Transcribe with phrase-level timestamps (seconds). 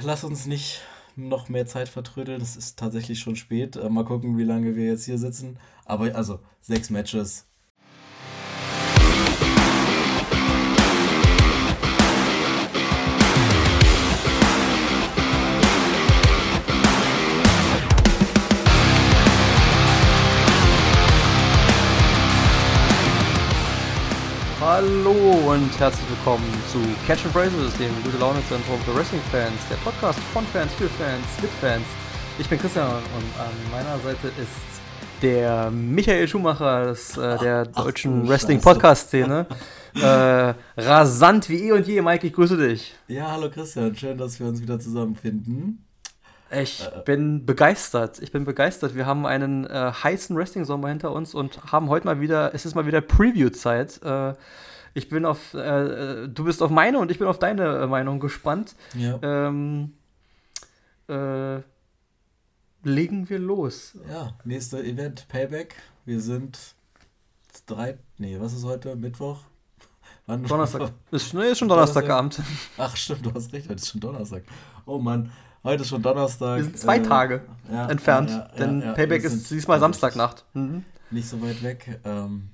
[0.00, 0.80] lass uns nicht
[1.16, 2.40] noch mehr Zeit vertrödeln.
[2.40, 3.76] Es ist tatsächlich schon spät.
[3.76, 5.58] Äh, mal gucken, wie lange wir jetzt hier sitzen.
[5.84, 7.46] Aber also, sechs Matches.
[25.52, 29.76] Und herzlich willkommen zu Catch and Phrases, dem gute Laune Zentrum für Wrestling Fans, der
[29.76, 31.84] Podcast von Fans für Fans mit Fans.
[32.38, 34.80] Ich bin Christian und an meiner Seite ist
[35.20, 39.46] der Michael Schumacher des, äh, der deutschen Wrestling Podcast Szene.
[39.94, 42.94] äh, rasant wie eh und je, Mike, ich grüße dich.
[43.08, 45.84] Ja, hallo Christian, schön, dass wir uns wieder zusammenfinden.
[46.50, 48.22] Ich bin begeistert.
[48.22, 48.94] Ich bin begeistert.
[48.94, 52.74] Wir haben einen äh, heißen Wrestling-Sommer hinter uns und haben heute mal wieder, es ist
[52.74, 54.00] mal wieder Preview-Zeit.
[54.94, 57.86] Äh, ich bin auf, äh, du bist auf meine und ich bin auf deine äh,
[57.86, 58.74] Meinung gespannt.
[58.94, 59.18] Ja.
[59.22, 59.92] Ähm,
[61.08, 61.60] äh,
[62.84, 63.96] legen wir los.
[64.10, 65.76] Ja, nächste Event, Payback.
[66.04, 66.58] Wir sind
[67.66, 68.96] drei, nee, was ist heute?
[68.96, 69.40] Mittwoch?
[70.26, 70.44] Wann?
[70.44, 70.92] Donnerstag.
[71.10, 72.40] Ist, nee, ist schon Donnerstagabend.
[72.78, 74.44] Ach stimmt, du hast recht, heute ist schon Donnerstag.
[74.86, 75.30] Oh Mann.
[75.64, 76.56] Heute ist schon Donnerstag.
[76.56, 80.44] Wir sind zwei äh, Tage ja, entfernt, ja, ja, denn Payback ist diesmal Samstagnacht.
[80.54, 80.84] Mhm.
[81.12, 82.00] Nicht so weit weg.
[82.04, 82.48] Ähm,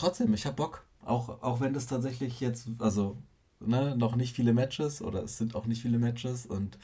[0.00, 0.84] trotzdem, ich hab Bock.
[1.04, 3.16] Auch, auch wenn das tatsächlich jetzt, also
[3.60, 6.78] ne, noch nicht viele Matches oder es sind auch nicht viele Matches und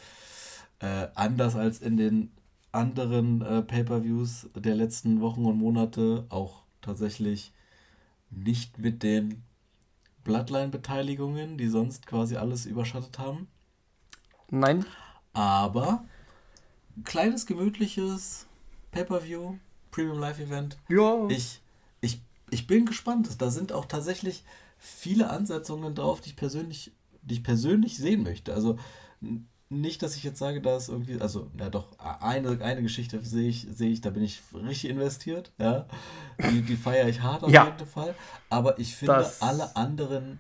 [0.80, 2.30] äh, anders als in den
[2.72, 7.52] anderen äh, Pay-per-Views der letzten Wochen und Monate auch tatsächlich
[8.30, 9.42] nicht mit den
[10.24, 13.48] Bloodline-Beteiligungen, die sonst quasi alles überschattet haben.
[14.50, 14.84] Nein.
[15.32, 16.04] Aber
[17.04, 18.46] kleines, gemütliches
[18.90, 19.56] Pay-Per-View,
[19.90, 20.78] Premium Live Event.
[20.88, 21.26] Ja.
[21.28, 21.60] Ich,
[22.00, 23.28] ich, ich bin gespannt.
[23.40, 24.44] Da sind auch tatsächlich
[24.78, 28.54] viele Ansetzungen drauf, die ich persönlich, die ich persönlich sehen möchte.
[28.54, 28.78] Also
[29.68, 33.66] nicht, dass ich jetzt sage, dass irgendwie, also, ja doch, eine, eine Geschichte sehe ich,
[33.72, 35.86] sehe ich, da bin ich richtig investiert, ja.
[36.50, 37.64] Die, die feiere ich hart auf ja.
[37.64, 38.14] jeden Fall.
[38.48, 40.38] Aber ich finde, das alle anderen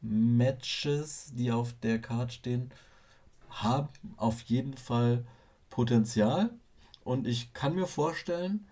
[0.00, 2.70] Matches, die auf der Card stehen,
[3.50, 5.26] haben auf jeden Fall
[5.68, 6.50] Potenzial
[7.04, 8.66] und ich kann mir vorstellen,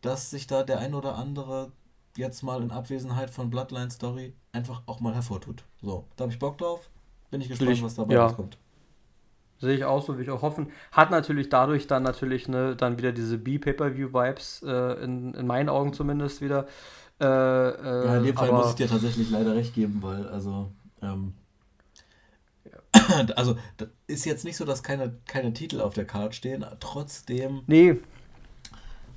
[0.00, 1.72] dass sich da der ein oder andere
[2.16, 5.64] jetzt mal in Abwesenheit von Bloodline Story einfach auch mal hervortut.
[5.82, 6.88] So, da habe ich Bock drauf.
[7.30, 8.26] Bin ich gespannt, ich, was dabei ja.
[8.26, 8.58] rauskommt.
[9.58, 10.70] Sehe ich auch so, wie ich auch hoffen.
[10.92, 15.92] Hat natürlich dadurch dann natürlich ne, dann wieder diese B-Pay-Per-View-Vibes, äh, in, in meinen Augen
[15.92, 16.66] zumindest wieder.
[17.20, 20.70] Äh, äh, ja, in dem Fall muss ich dir tatsächlich leider recht geben, weil also
[21.00, 21.34] ähm,
[23.36, 23.56] also
[24.06, 26.64] ist jetzt nicht so, dass keine, keine Titel auf der Card stehen.
[26.80, 27.62] Trotzdem.
[27.66, 27.96] Nee.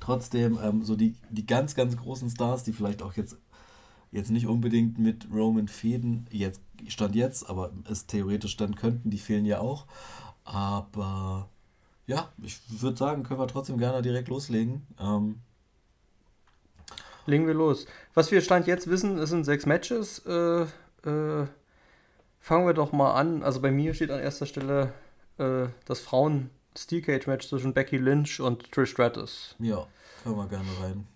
[0.00, 3.36] Trotzdem, ähm, so die, die ganz, ganz großen Stars, die vielleicht auch jetzt,
[4.10, 9.18] jetzt nicht unbedingt mit Roman Fäden, jetzt stand jetzt, aber es theoretisch dann könnten, die
[9.18, 9.86] fehlen ja auch.
[10.44, 11.48] Aber
[12.06, 14.86] ja, ich würde sagen, können wir trotzdem gerne direkt loslegen.
[14.98, 15.40] Ähm,
[17.26, 17.86] Legen wir los.
[18.14, 20.20] Was wir Stand jetzt wissen, es sind sechs Matches.
[20.20, 20.62] Äh,
[21.04, 21.46] äh,
[22.40, 23.42] Fangen wir doch mal an.
[23.42, 24.94] Also bei mir steht an erster Stelle
[25.36, 26.48] äh, das Frauen
[26.82, 29.56] Steel Cage Match zwischen Becky Lynch und Trish Stratus.
[29.58, 29.86] Ja,
[30.22, 31.06] können wir gerne rein.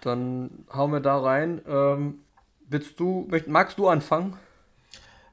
[0.00, 1.60] Dann hauen wir da rein.
[1.66, 2.20] Ähm,
[2.68, 4.36] willst du, magst du anfangen?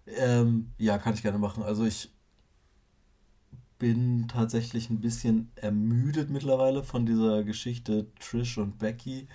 [0.07, 1.63] Ähm, ja, kann ich gerne machen.
[1.63, 2.09] Also ich
[3.79, 9.27] bin tatsächlich ein bisschen ermüdet mittlerweile von dieser Geschichte Trish und Becky.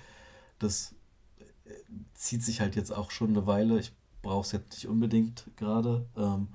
[0.59, 0.94] Das
[1.38, 1.72] äh,
[2.15, 3.78] zieht sich halt jetzt auch schon eine Weile.
[3.78, 6.06] Ich brauche es jetzt nicht unbedingt gerade.
[6.16, 6.48] Ähm,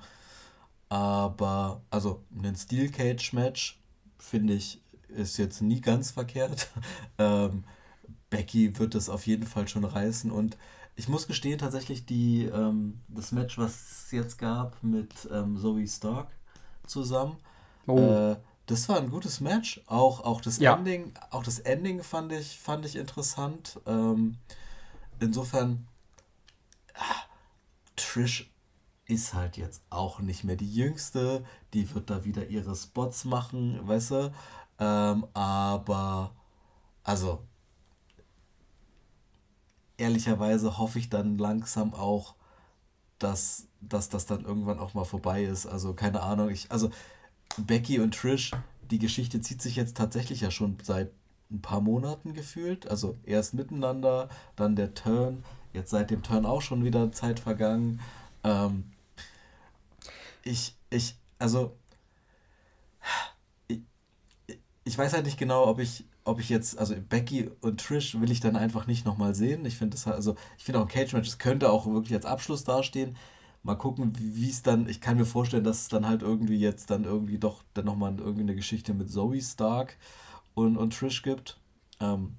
[0.93, 3.79] aber, also ein Steel Cage Match
[4.19, 6.67] finde ich ist jetzt nie ganz verkehrt.
[7.17, 7.63] ähm,
[8.29, 10.55] Becky wird es auf jeden Fall schon reißen und
[10.95, 15.87] ich muss gestehen, tatsächlich die, ähm, das Match, was es jetzt gab mit ähm, Zoe
[15.87, 16.27] Stark
[16.85, 17.37] zusammen,
[17.87, 17.97] oh.
[17.97, 18.35] äh,
[18.67, 19.81] das war ein gutes Match.
[19.87, 20.75] Auch, auch, das ja.
[20.75, 23.79] Ending, auch das Ending fand ich, fand ich interessant.
[23.87, 24.37] Ähm,
[25.19, 25.87] insofern,
[27.95, 28.52] Trish
[29.05, 31.45] ist halt jetzt auch nicht mehr die Jüngste.
[31.73, 34.33] Die wird da wieder ihre Spots machen, weißt du?
[34.79, 36.31] Ähm, aber,
[37.03, 37.39] also,
[39.97, 42.35] ehrlicherweise hoffe ich dann langsam auch,
[43.19, 45.65] dass, dass das dann irgendwann auch mal vorbei ist.
[45.65, 46.49] Also, keine Ahnung.
[46.49, 46.89] Ich, also,
[47.57, 48.51] Becky und Trish,
[48.89, 51.11] die Geschichte zieht sich jetzt tatsächlich ja schon seit
[51.51, 52.87] ein paar Monaten gefühlt.
[52.87, 57.99] Also, erst miteinander, dann der Turn Jetzt seit dem Turn auch schon wieder Zeit vergangen.
[58.43, 58.92] Ähm,
[60.43, 61.77] ich, ich, also,
[63.67, 63.81] ich,
[64.83, 68.31] ich weiß halt nicht genau, ob ich, ob ich jetzt, also Becky und Trish will
[68.31, 69.65] ich dann einfach nicht nochmal sehen.
[69.65, 72.25] Ich finde das halt, also, ich finde auch ein Cage-Match, es könnte auch wirklich als
[72.25, 73.15] Abschluss dastehen.
[73.63, 76.89] mal gucken, wie es dann, ich kann mir vorstellen, dass es dann halt irgendwie jetzt
[76.91, 79.97] dann irgendwie doch dann nochmal irgendwie eine Geschichte mit Zoe Stark
[80.55, 81.59] und, und Trish gibt.
[81.99, 82.37] Ähm,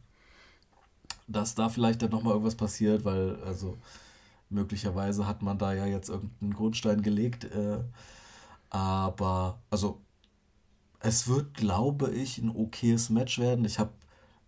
[1.27, 3.79] dass da vielleicht dann nochmal irgendwas passiert, weil also
[4.51, 7.45] möglicherweise hat man da ja jetzt irgendeinen Grundstein gelegt.
[7.45, 7.81] Äh,
[8.71, 10.01] aber also
[11.01, 13.65] es wird, glaube ich, ein okayes Match werden.
[13.65, 13.93] Ich habe,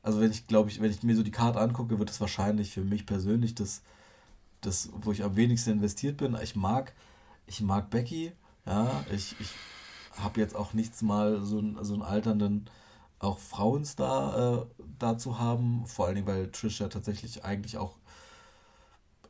[0.02, 2.72] also wenn ich glaube ich, wenn ich mir so die Karte angucke, wird es wahrscheinlich
[2.72, 3.82] für mich persönlich das,
[4.62, 6.36] das, wo ich am wenigsten investiert bin.
[6.42, 6.94] Ich mag,
[7.46, 8.32] ich mag Becky,
[8.66, 9.50] ja, ich, ich
[10.18, 12.68] habe jetzt auch nichts mal so, einen, so einen alternden
[13.18, 14.66] auch Frauenstar äh,
[14.98, 15.86] da zu haben.
[15.86, 17.96] Vor allen Dingen, weil Trish ja tatsächlich eigentlich auch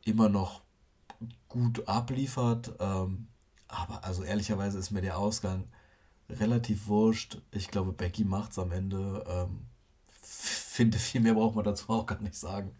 [0.07, 0.61] immer noch
[1.47, 2.73] gut abliefert.
[2.79, 3.27] Ähm,
[3.67, 5.65] aber also ehrlicherweise ist mir der Ausgang
[6.29, 7.41] relativ wurscht.
[7.51, 9.25] Ich glaube, Becky macht es am Ende.
[9.27, 9.65] Ähm,
[10.77, 12.71] finde, viel mehr braucht man dazu auch gar nicht sagen.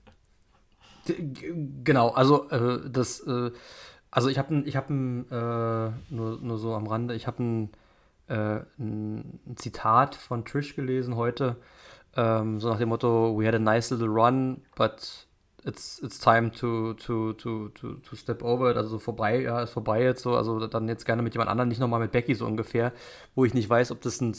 [1.84, 3.52] Genau, also äh, das, äh,
[4.12, 7.72] also ich habe ich habe äh, nur, nur so am Rande, ich habe ein
[8.28, 11.56] äh, ein, Zitat von Trish gelesen heute,
[12.16, 15.27] ähm, so nach dem Motto, we had a nice little run, but
[15.68, 19.62] it's, it's time to, to, to, to, to step over it, also so vorbei, ja,
[19.62, 22.34] ist vorbei jetzt so, also dann jetzt gerne mit jemand anderem, nicht nochmal mit Becky
[22.34, 22.94] so ungefähr,
[23.36, 24.34] wo ich nicht weiß, ob das ein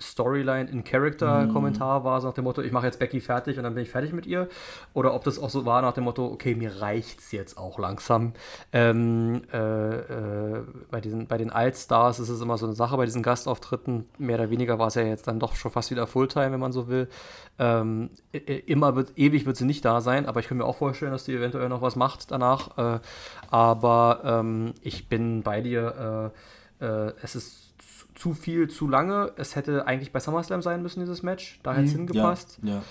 [0.00, 2.04] Storyline in Character-Kommentar mhm.
[2.04, 4.12] war, so nach dem Motto, ich mache jetzt Becky fertig und dann bin ich fertig
[4.12, 4.48] mit ihr.
[4.92, 8.32] Oder ob das auch so war nach dem Motto, okay, mir reicht's jetzt auch langsam.
[8.72, 13.04] Ähm, äh, äh, bei, diesen, bei den Altstars ist es immer so eine Sache, bei
[13.04, 16.52] diesen Gastauftritten, mehr oder weniger war es ja jetzt dann doch schon fast wieder Fulltime,
[16.52, 17.08] wenn man so will.
[17.58, 18.10] Ähm,
[18.66, 21.24] immer wird, ewig wird sie nicht da sein, aber ich kann mir auch vorstellen, dass
[21.24, 22.76] die eventuell noch was macht danach.
[22.78, 23.00] Äh,
[23.50, 26.32] aber ähm, ich bin bei dir,
[26.80, 27.63] äh, äh, es ist
[28.14, 29.32] zu viel, zu lange.
[29.36, 31.58] Es hätte eigentlich bei SummerSlam sein müssen, dieses Match.
[31.62, 32.58] Da hätte es mhm, hingepasst.
[32.62, 32.82] Ja, ja.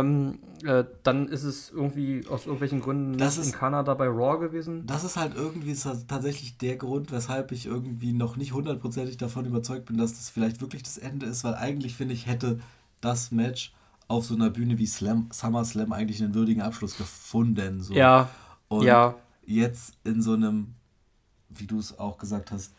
[0.00, 4.86] Ähm, äh, dann ist es irgendwie aus irgendwelchen Gründen das in Kanada bei Raw gewesen.
[4.86, 5.74] Das ist halt irgendwie
[6.08, 10.60] tatsächlich der Grund, weshalb ich irgendwie noch nicht hundertprozentig davon überzeugt bin, dass das vielleicht
[10.60, 12.58] wirklich das Ende ist, weil eigentlich finde ich, hätte
[13.00, 13.72] das Match
[14.08, 17.80] auf so einer Bühne wie Slam, SummerSlam eigentlich einen würdigen Abschluss gefunden.
[17.80, 17.94] So.
[17.94, 18.28] Ja.
[18.68, 19.14] Und ja.
[19.44, 20.74] jetzt in so einem,
[21.48, 22.74] wie du es auch gesagt hast,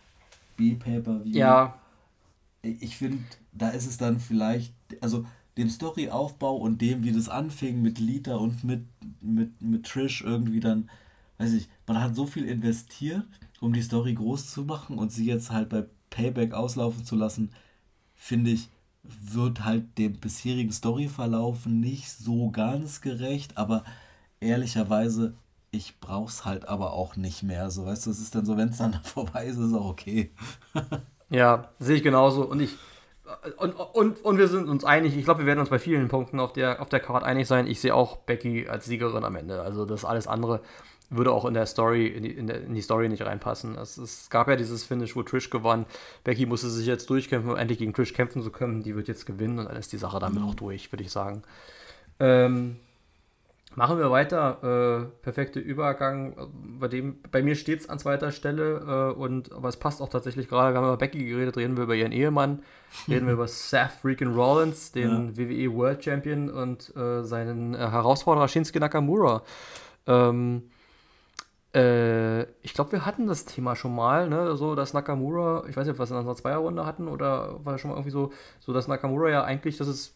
[0.55, 1.35] B-Paper-View.
[1.38, 1.79] Ja
[2.63, 3.19] ich finde,
[3.51, 5.25] da ist es dann vielleicht, also
[5.57, 8.85] dem Storyaufbau und dem, wie das anfing mit Lita und mit,
[9.21, 10.89] mit, mit Trish irgendwie dann,
[11.38, 13.25] weiß ich, man hat so viel investiert,
[13.59, 17.51] um die Story groß zu machen und sie jetzt halt bei Payback auslaufen zu lassen,
[18.15, 18.69] finde ich,
[19.03, 23.83] wird halt dem bisherigen Storyverlauf nicht so ganz gerecht, aber
[24.39, 25.35] ehrlicherweise,
[25.73, 27.71] ich brauch's halt aber auch nicht mehr.
[27.71, 29.89] So, weißt du, es ist dann so, wenn es dann vorbei ist, ist es auch
[29.89, 30.31] okay.
[31.29, 32.43] Ja, sehe ich genauso.
[32.43, 32.77] Und ich.
[33.57, 36.39] Und, und, und wir sind uns einig, ich glaube, wir werden uns bei vielen Punkten
[36.39, 37.65] auf der, auf der Card einig sein.
[37.65, 39.63] Ich sehe auch Becky als Siegerin am Ende.
[39.63, 40.61] Also das alles andere
[41.09, 43.75] würde auch in der Story, in die, in, der, in die Story nicht reinpassen.
[43.77, 45.85] Es, es, gab ja dieses Finish, wo Trish gewann.
[46.23, 48.83] Becky musste sich jetzt durchkämpfen, um endlich gegen Trish kämpfen zu können.
[48.83, 50.49] Die wird jetzt gewinnen und dann ist die Sache damit mhm.
[50.49, 51.41] auch durch, würde ich sagen.
[52.19, 52.77] Ähm,
[53.75, 54.59] Machen wir weiter.
[55.01, 56.35] Äh, perfekte Übergang.
[56.79, 59.13] Bei, dem, bei mir steht es an zweiter Stelle.
[59.15, 60.73] Äh, und, aber es passt auch tatsächlich gerade.
[60.73, 62.61] Wir haben über Becky geredet, reden wir über ihren Ehemann.
[63.07, 65.37] Reden wir über Seth Freakin' Rollins, den ja.
[65.37, 69.41] WWE World Champion und äh, seinen äh, Herausforderer Shinsuke Nakamura.
[70.05, 70.69] Ähm,
[71.73, 74.55] äh, ich glaube, wir hatten das Thema schon mal, ne?
[74.55, 77.74] so dass Nakamura, ich weiß nicht, ob wir es in unserer Zweierrunde hatten oder war
[77.74, 80.15] das schon mal irgendwie so, so dass Nakamura ja eigentlich, das ist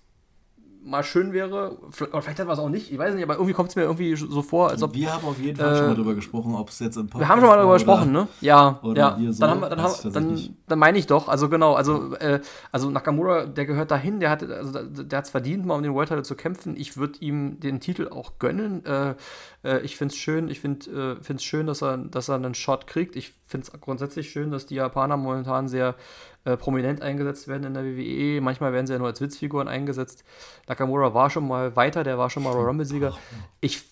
[0.88, 3.54] mal schön wäre, oder vielleicht hat man es auch nicht, ich weiß nicht, aber irgendwie
[3.54, 4.96] kommt es mir irgendwie so vor, als ob.
[4.96, 7.20] Wir haben auf jeden Fall äh, schon mal darüber gesprochen, ob es jetzt im Podcast
[7.20, 8.28] Wir haben schon mal darüber gesprochen, ne?
[8.42, 9.18] Ja, ja.
[9.32, 12.40] So, dann, haben wir, dann, haben, dann, dann meine ich doch, also genau, also, äh,
[12.72, 16.10] also Nakamura, der gehört dahin, der hat also der es verdient, mal um den World
[16.10, 16.76] Title zu kämpfen.
[16.78, 18.86] Ich würde ihm den Titel auch gönnen.
[18.86, 19.16] Äh,
[19.64, 22.56] äh ich finde es schön, ich finde es äh, schön, dass er, dass er einen
[22.56, 23.16] Shot kriegt.
[23.16, 25.96] Ich finde es grundsätzlich schön, dass die Japaner momentan sehr
[26.48, 28.40] äh, prominent eingesetzt werden in der WWE.
[28.42, 30.24] Manchmal werden sie ja nur als Witzfiguren eingesetzt.
[30.68, 33.18] Nakamura war schon mal weiter, der war schon mal Royal Rumble-Sieger.
[33.60, 33.84] Ich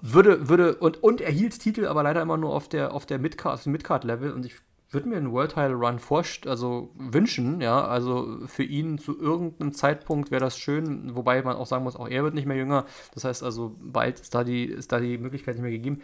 [0.00, 3.20] würde, würde, und, und er hielt Titel, aber leider immer nur auf der, auf der
[3.20, 4.56] Midcard, Midcard-Level und ich
[4.90, 9.72] würde mir einen World Title Run vorst also wünschen, ja, also für ihn zu irgendeinem
[9.72, 12.84] Zeitpunkt wäre das schön, wobei man auch sagen muss, auch er wird nicht mehr jünger,
[13.14, 16.02] das heißt also bald ist da die, ist da die Möglichkeit nicht mehr gegeben.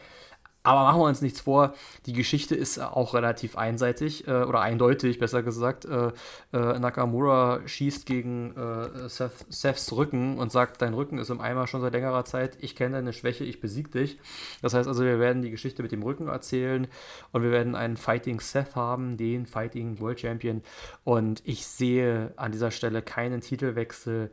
[0.68, 1.72] Aber machen wir uns nichts vor,
[2.04, 5.86] die Geschichte ist auch relativ einseitig äh, oder eindeutig, besser gesagt.
[5.86, 6.08] Äh,
[6.52, 11.66] äh, Nakamura schießt gegen äh, Seth, Seths Rücken und sagt, dein Rücken ist im Eimer
[11.66, 14.18] schon seit längerer Zeit, ich kenne deine Schwäche, ich besieg dich.
[14.60, 16.86] Das heißt also, wir werden die Geschichte mit dem Rücken erzählen
[17.32, 20.60] und wir werden einen Fighting Seth haben, den Fighting World Champion.
[21.02, 24.30] Und ich sehe an dieser Stelle keinen Titelwechsel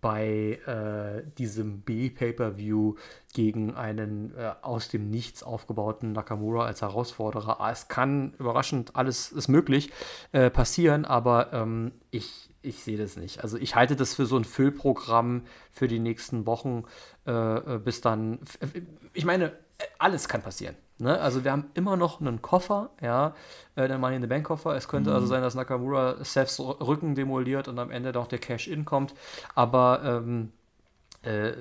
[0.00, 2.94] bei äh, diesem B-Pay-Per-View
[3.34, 7.60] gegen einen äh, aus dem Nichts aufgebauten Nakamura als Herausforderer.
[7.60, 9.90] Ah, es kann überraschend, alles ist möglich
[10.32, 13.42] äh, passieren, aber ähm, ich, ich sehe das nicht.
[13.42, 16.84] Also ich halte das für so ein Füllprogramm für die nächsten Wochen,
[17.26, 18.38] äh, äh, bis dann.
[19.14, 19.52] Ich meine,
[19.98, 20.76] alles kann passieren.
[20.98, 21.18] Ne?
[21.20, 23.34] Also wir haben immer noch einen Koffer, ja,
[23.76, 24.74] äh, den Money in the Bank Koffer.
[24.74, 25.22] Es könnte also mhm.
[25.22, 29.14] also sein, dass Nakamura Seths Rücken demoliert und am Ende doch der Cash-In kommt.
[29.54, 30.52] Aber ähm,
[31.22, 31.52] äh,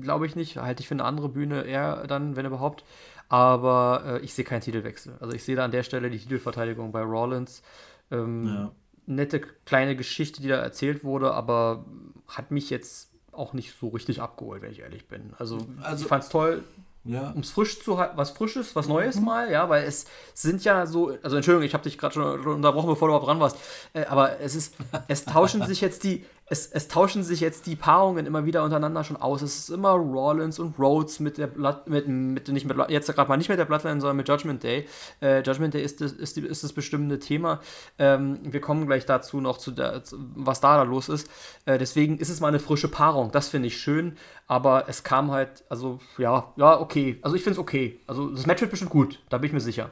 [0.00, 0.56] glaube ich nicht.
[0.56, 2.84] Halte ich für eine andere Bühne eher dann, wenn überhaupt.
[3.28, 5.16] Aber äh, ich sehe keinen Titelwechsel.
[5.20, 7.62] Also ich sehe da an der Stelle die Titelverteidigung bei Rollins.
[8.10, 8.72] Ähm, ja.
[9.06, 11.84] Nette kleine Geschichte, die da erzählt wurde, aber
[12.26, 15.32] hat mich jetzt auch nicht so richtig abgeholt, wenn ich ehrlich bin.
[15.38, 16.64] Also, also ich fand es toll,
[17.04, 17.30] ja.
[17.30, 19.24] Um es frisch zu halten, was Frisches, was Neues mhm.
[19.24, 22.88] mal, ja, weil es sind ja so, also Entschuldigung, ich habe dich gerade schon unterbrochen,
[22.88, 23.56] bevor du überhaupt dran warst,
[23.94, 24.74] äh, aber es ist,
[25.08, 29.04] es tauschen sich jetzt die, es, es tauschen sich jetzt die Paarungen immer wieder untereinander
[29.04, 29.42] schon aus.
[29.42, 33.28] Es ist immer Rollins und Rhodes mit der Blood, mit, mit nicht mit jetzt gerade
[33.28, 34.86] mal nicht mit der Bloodline, sondern mit Judgment Day.
[35.20, 37.60] Äh, Judgment Day ist das, ist, ist das bestimmende Thema.
[37.98, 41.28] Ähm, wir kommen gleich dazu noch zu der, was da, da los ist.
[41.66, 43.30] Äh, deswegen ist es mal eine frische Paarung.
[43.30, 44.16] Das finde ich schön.
[44.46, 47.18] Aber es kam halt, also ja, ja, okay.
[47.20, 48.00] Also ich finde es okay.
[48.06, 49.90] Also das Match wird bestimmt gut, da bin ich mir sicher.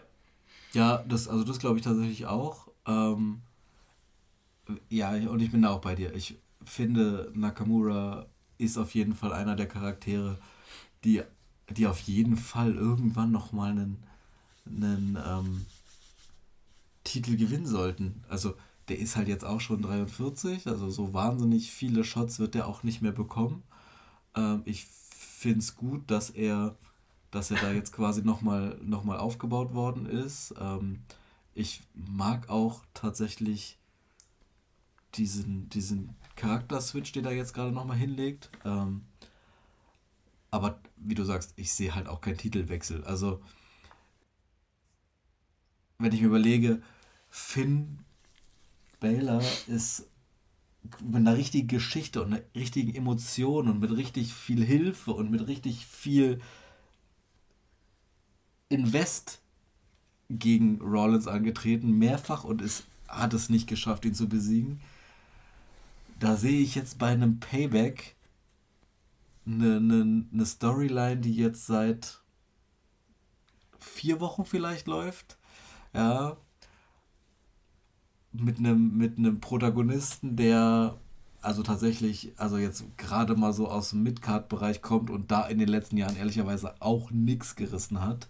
[0.72, 2.68] Ja, das, also das glaube ich tatsächlich auch.
[2.86, 3.42] Ähm,
[4.88, 6.14] ja, und ich bin da auch bei dir.
[6.14, 6.36] Ich
[6.66, 8.26] finde, Nakamura
[8.58, 10.38] ist auf jeden Fall einer der Charaktere,
[11.04, 11.22] die,
[11.70, 14.02] die auf jeden Fall irgendwann nochmal einen,
[14.66, 15.66] einen ähm,
[17.04, 18.24] Titel gewinnen sollten.
[18.28, 18.54] Also
[18.88, 22.82] der ist halt jetzt auch schon 43, also so wahnsinnig viele Shots wird der auch
[22.82, 23.62] nicht mehr bekommen.
[24.34, 26.76] Ähm, ich finde es gut, dass er,
[27.30, 30.54] dass er da jetzt quasi nochmal noch mal aufgebaut worden ist.
[30.60, 31.00] Ähm,
[31.54, 33.78] ich mag auch tatsächlich
[35.14, 38.50] diesen, diesen Charakter-Switch, den er jetzt gerade nochmal hinlegt.
[38.64, 39.02] Ähm,
[40.50, 43.04] aber wie du sagst, ich sehe halt auch keinen Titelwechsel.
[43.04, 43.40] Also,
[45.98, 46.82] wenn ich mir überlege,
[47.30, 47.98] Finn
[49.00, 50.06] Baylor ist
[51.02, 55.46] mit einer richtigen Geschichte und einer richtigen Emotion und mit richtig viel Hilfe und mit
[55.48, 56.40] richtig viel
[58.68, 59.40] Invest
[60.30, 64.80] gegen Rollins angetreten, mehrfach und es hat es nicht geschafft, ihn zu besiegen
[66.18, 68.16] da sehe ich jetzt bei einem Payback
[69.46, 72.20] eine, eine, eine Storyline, die jetzt seit
[73.78, 75.38] vier Wochen vielleicht läuft.
[75.94, 76.36] Ja.
[78.32, 80.98] Mit einem, mit einem Protagonisten, der
[81.46, 85.68] also tatsächlich, also jetzt gerade mal so aus dem Midcard-Bereich kommt und da in den
[85.68, 88.28] letzten Jahren ehrlicherweise auch nichts gerissen hat.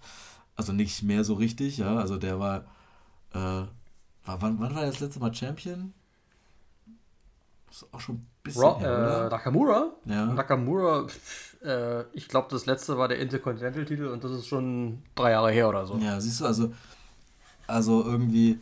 [0.55, 1.97] Also nicht mehr so richtig, ja.
[1.97, 2.66] Also der war,
[3.33, 3.66] äh,
[4.25, 5.95] war wann, wann war das letzte Mal Champion?
[7.66, 8.62] Das ist auch schon ein bisschen.
[8.62, 9.92] Ro her, äh, Nakamura?
[10.04, 10.26] Ja.
[10.26, 11.06] Nakamura,
[11.62, 15.68] äh, ich glaube, das letzte war der Intercontinental-Titel und das ist schon drei Jahre her
[15.68, 15.96] oder so.
[15.99, 16.73] Ja, siehst du, also,
[17.66, 18.61] also irgendwie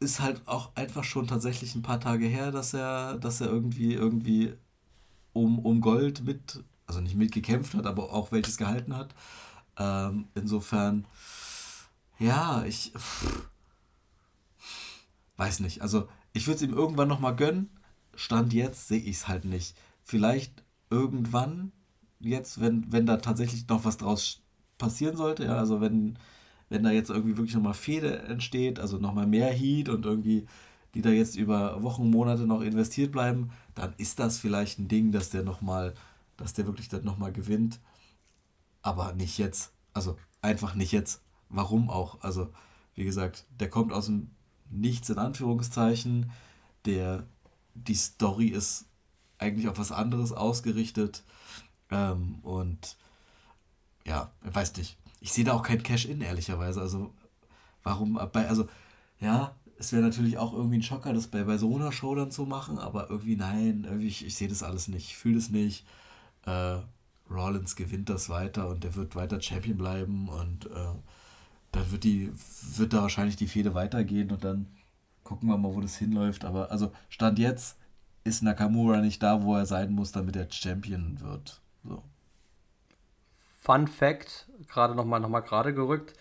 [0.00, 3.92] ist halt auch einfach schon tatsächlich ein paar Tage her, dass er, dass er irgendwie,
[3.92, 4.54] irgendwie
[5.34, 9.14] um, um Gold mit, also nicht mitgekämpft hat, aber auch welches gehalten hat.
[9.78, 11.06] Ähm, insofern,
[12.18, 13.48] ja, ich pff,
[15.36, 15.82] weiß nicht.
[15.82, 17.70] Also ich würde es ihm irgendwann nochmal gönnen,
[18.14, 19.76] Stand jetzt sehe ich es halt nicht.
[20.02, 21.72] Vielleicht irgendwann,
[22.20, 24.42] jetzt, wenn, wenn da tatsächlich noch was draus
[24.78, 26.18] passieren sollte, ja, also wenn,
[26.68, 30.46] wenn da jetzt irgendwie wirklich nochmal Fehde entsteht, also nochmal mehr Heat und irgendwie
[30.94, 35.12] die da jetzt über Wochen, Monate noch investiert bleiben, dann ist das vielleicht ein Ding,
[35.12, 35.94] dass der nochmal,
[36.36, 37.80] dass der wirklich dann nochmal gewinnt.
[38.82, 39.72] Aber nicht jetzt.
[39.92, 41.22] Also einfach nicht jetzt.
[41.48, 42.22] Warum auch?
[42.22, 42.48] Also,
[42.94, 44.30] wie gesagt, der kommt aus dem
[44.68, 46.30] Nichts in Anführungszeichen.
[46.86, 47.24] Der
[47.74, 48.86] die Story ist
[49.38, 51.24] eigentlich auf was anderes ausgerichtet.
[51.90, 52.96] Ähm, und
[54.06, 54.96] ja, weiß nicht.
[55.20, 56.80] Ich sehe da auch kein Cash-In, ehrlicherweise.
[56.80, 57.12] Also,
[57.82, 58.68] warum bei, also,
[59.20, 62.30] ja, es wäre natürlich auch irgendwie ein Schocker, das bei, bei so einer Show dann
[62.30, 65.50] zu machen, aber irgendwie nein, irgendwie, ich, ich sehe das alles nicht, ich fühle das
[65.50, 65.86] nicht.
[66.44, 66.78] Äh,
[67.30, 70.94] Rollins gewinnt das weiter und der wird weiter Champion bleiben und äh,
[71.72, 72.30] dann wird die,
[72.76, 74.66] wird da wahrscheinlich die Fehde weitergehen und dann
[75.30, 76.44] gucken wir mal, wo das hinläuft.
[76.44, 77.78] Aber also Stand jetzt
[78.24, 81.60] ist Nakamura nicht da, wo er sein muss, damit er Champion wird.
[81.84, 82.02] So.
[83.60, 86.14] Fun Fact, gerade nochmal noch mal gerade gerückt.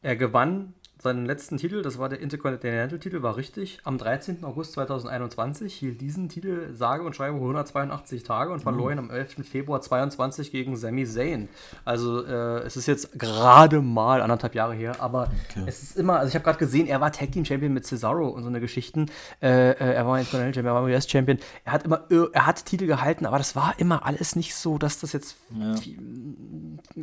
[0.00, 3.80] Er gewann seinen letzten Titel, das war der Intercontinental-Titel, war richtig.
[3.84, 4.44] Am 13.
[4.44, 9.46] August 2021 hielt diesen Titel sage und schreibe 182 Tage und verlor ihn am 11.
[9.46, 11.48] Februar 22 gegen Sami Zayn.
[11.84, 15.64] Also äh, es ist jetzt gerade mal anderthalb Jahre her, aber okay.
[15.66, 18.28] es ist immer, also ich habe gerade gesehen, er war Tag Team Champion mit Cesaro
[18.28, 19.10] und so eine Geschichten.
[19.42, 21.38] Äh, äh, er war Intercontinental Champion, er war US Champion.
[21.64, 24.98] Er hat immer, er hat Titel gehalten, aber das war immer alles nicht so, dass
[25.00, 25.74] das jetzt, ja,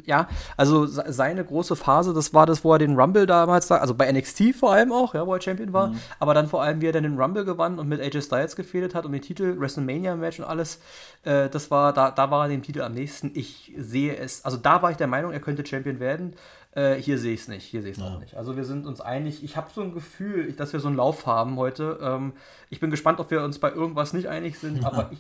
[0.06, 3.94] ja also seine große Phase, das war das, wo er den Rumble damals da, also
[3.94, 6.00] bei NXT vor allem auch, ja, wo er Champion war, mhm.
[6.20, 8.96] aber dann vor allem, wie er dann den Rumble gewann und mit AJ Styles gefehlt
[8.96, 10.80] hat und den Titel, WrestleMania-Match und alles,
[11.24, 13.32] äh, das war, da, da war er dem Titel am nächsten.
[13.34, 16.36] Ich sehe es, also da war ich der Meinung, er könnte Champion werden.
[16.75, 18.10] Äh, hier sehe ich es nicht, hier sehe ich es ja.
[18.10, 18.36] auch nicht.
[18.36, 19.44] Also wir sind uns einig.
[19.44, 22.00] Ich habe so ein Gefühl, dass wir so einen Lauf haben heute.
[22.02, 22.34] Ähm,
[22.72, 24.88] ich bin gespannt, ob wir uns bei irgendwas nicht einig sind, ja.
[24.88, 25.20] aber ich,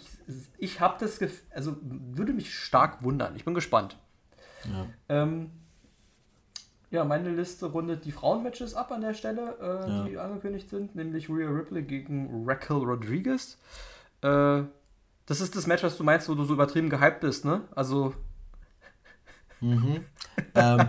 [0.57, 3.35] ich habe das Gefühl, also würde mich stark wundern.
[3.35, 3.97] Ich bin gespannt.
[4.65, 4.87] Ja.
[5.09, 5.51] Ähm,
[6.93, 10.03] ja, meine Liste rundet die Frauenmatches ab an der Stelle, äh, ja.
[10.03, 13.57] die angekündigt sind, nämlich Rhea Ripley gegen Raquel Rodriguez.
[14.21, 14.63] Äh,
[15.25, 17.61] das ist das Match, was du meinst, wo du so übertrieben gehypt bist, ne?
[17.75, 18.13] Also.
[19.59, 20.01] Mhm.
[20.55, 20.87] ähm,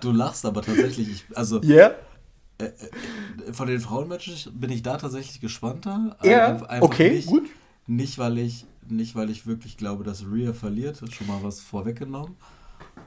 [0.00, 1.10] du lachst aber tatsächlich.
[1.10, 1.60] Ich, also.
[1.62, 1.96] Yeah?
[2.58, 6.16] Äh, äh, von den Frauenmatches bin ich da tatsächlich gespannter.
[6.22, 6.82] Ja, yeah.
[6.82, 7.48] okay, nicht, gut.
[7.86, 11.02] Nicht weil, ich, nicht, weil ich wirklich glaube, dass Rhea verliert.
[11.12, 12.36] Schon mal was vorweggenommen.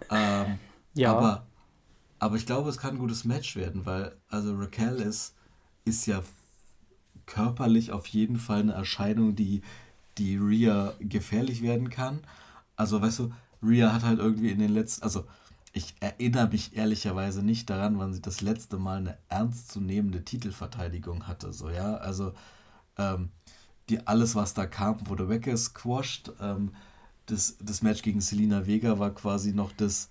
[0.09, 0.57] Ähm,
[0.93, 1.11] ja.
[1.11, 1.47] Aber,
[2.19, 5.35] aber ich glaube, es kann ein gutes Match werden, weil also Raquel ist,
[5.85, 6.21] ist ja
[7.25, 9.61] körperlich auf jeden Fall eine Erscheinung, die,
[10.17, 12.19] die Rhea gefährlich werden kann.
[12.75, 13.31] Also, weißt du,
[13.63, 15.25] Rhea hat halt irgendwie in den letzten, also
[15.73, 21.53] ich erinnere mich ehrlicherweise nicht daran, wann sie das letzte Mal eine ernstzunehmende Titelverteidigung hatte.
[21.53, 22.33] So, ja, also
[22.97, 23.29] ähm,
[23.91, 26.33] die, alles, was da kam, wurde weggesquashed.
[26.41, 26.73] Ähm,
[27.25, 30.09] das, das Match gegen Selina Vega war quasi noch das,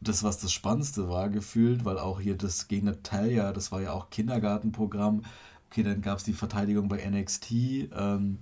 [0.00, 3.92] das, was das Spannendste war, gefühlt, weil auch hier das gegen Natalia, das war ja
[3.92, 5.22] auch Kindergartenprogramm.
[5.70, 7.52] Okay, dann gab es die Verteidigung bei NXT.
[7.52, 8.38] Ähm,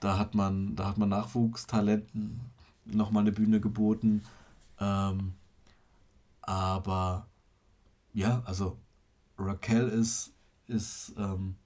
[0.00, 2.40] da hat man, da hat man Nachwuchstalenten
[2.86, 4.22] nochmal eine Bühne geboten.
[4.78, 5.34] Ähm,
[6.42, 7.26] aber
[8.12, 8.78] ja, also
[9.38, 10.32] Raquel ist,
[10.66, 11.56] ist ähm,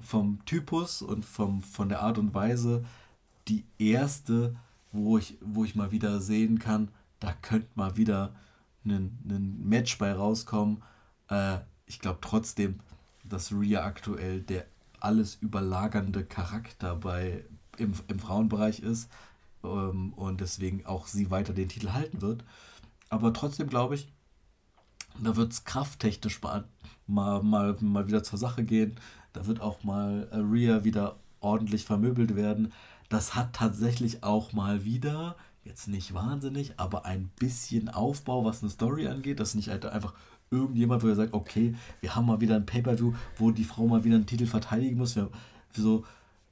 [0.00, 2.84] vom Typus und vom, von der Art und Weise
[3.48, 4.56] die erste,
[4.92, 6.88] wo ich, wo ich mal wieder sehen kann,
[7.20, 8.34] da könnte mal wieder
[8.84, 10.82] ein, ein Match bei rauskommen.
[11.28, 12.80] Äh, ich glaube trotzdem,
[13.24, 14.66] dass Rhea aktuell der
[15.00, 17.44] alles überlagernde Charakter bei,
[17.76, 19.10] im, im Frauenbereich ist
[19.62, 22.44] ähm, und deswegen auch sie weiter den Titel halten wird.
[23.10, 24.12] Aber trotzdem glaube ich,
[25.22, 26.64] da wird es krafttechnisch mal,
[27.06, 28.96] mal, mal, mal wieder zur Sache gehen.
[29.34, 32.72] Da wird auch mal äh, Rhea wieder ordentlich vermöbelt werden.
[33.10, 38.70] Das hat tatsächlich auch mal wieder jetzt nicht wahnsinnig, aber ein bisschen Aufbau, was eine
[38.70, 40.14] Story angeht, dass nicht halt einfach
[40.50, 44.04] irgendjemand, wo er sagt, okay, wir haben mal wieder ein Pay-Per-View, wo die Frau mal
[44.04, 45.16] wieder einen Titel verteidigen muss.
[45.16, 45.30] Wir,
[45.74, 46.04] so,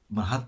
[0.09, 0.47] man hat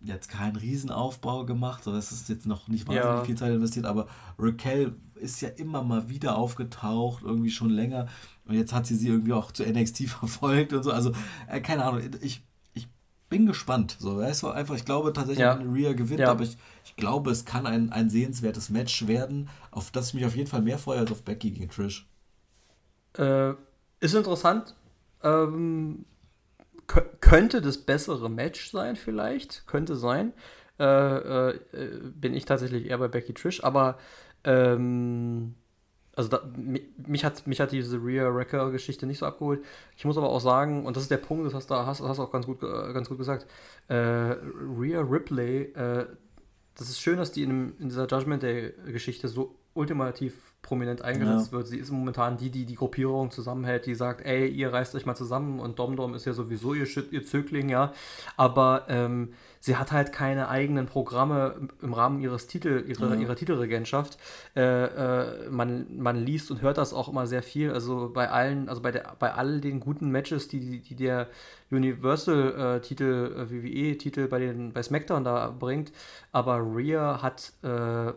[0.00, 3.24] jetzt keinen Riesenaufbau gemacht, so das ist jetzt noch nicht wahnsinnig ja.
[3.24, 4.06] viel Zeit investiert, aber
[4.38, 4.94] Raquel
[5.24, 8.06] ist ja immer mal wieder aufgetaucht, irgendwie schon länger.
[8.44, 10.92] Und jetzt hat sie sie irgendwie auch zu NXT verfolgt und so.
[10.92, 11.12] Also,
[11.48, 12.42] äh, keine Ahnung, ich
[13.34, 13.96] bin gespannt.
[13.98, 15.54] So, weißt du, einfach, ich glaube tatsächlich, ja.
[15.54, 16.30] Rhea gewinnt, ja.
[16.30, 20.24] aber ich, ich glaube, es kann ein, ein sehenswertes Match werden, auf das ich mich
[20.24, 22.06] auf jeden Fall mehr freue als auf Becky gegen Trish.
[23.18, 23.54] Äh,
[23.98, 24.76] ist interessant.
[25.24, 26.04] Ähm,
[26.86, 29.66] könnte das bessere Match sein, vielleicht.
[29.66, 30.32] Könnte sein.
[30.78, 31.58] Äh, äh,
[32.14, 33.98] bin ich tatsächlich eher bei Becky Trish, aber
[34.44, 35.54] ähm,
[36.16, 36.42] also da,
[37.06, 39.64] mich, hat, mich hat diese Rhea Wrecker-Geschichte nicht so abgeholt.
[39.96, 42.20] Ich muss aber auch sagen, und das ist der Punkt, das hast du hast, hast
[42.20, 43.46] auch ganz gut, äh, ganz gut gesagt,
[43.88, 46.06] äh, Rhea Ripley, äh,
[46.76, 51.58] das ist schön, dass die in, in dieser Judgment Day-Geschichte so ultimativ prominent eingesetzt ja.
[51.58, 51.68] wird.
[51.68, 55.14] Sie ist momentan die, die die Gruppierung zusammenhält, die sagt, ey, ihr reißt euch mal
[55.14, 57.92] zusammen und Domdom ist ja sowieso ihr, ihr Zögling, ja.
[58.36, 63.20] Aber ähm, sie hat halt keine eigenen Programme im Rahmen ihres Titel, ihrer, ja.
[63.22, 64.18] ihrer Titelregentschaft.
[64.54, 67.72] Äh, äh, man, man liest und hört das auch immer sehr viel.
[67.72, 71.28] Also bei allen, also bei, der, bei all den guten Matches, die, die der
[71.70, 75.92] Universal-Titel, äh, WWE-Titel bei, bei SmackDown da bringt,
[76.30, 78.12] aber Rhea hat äh,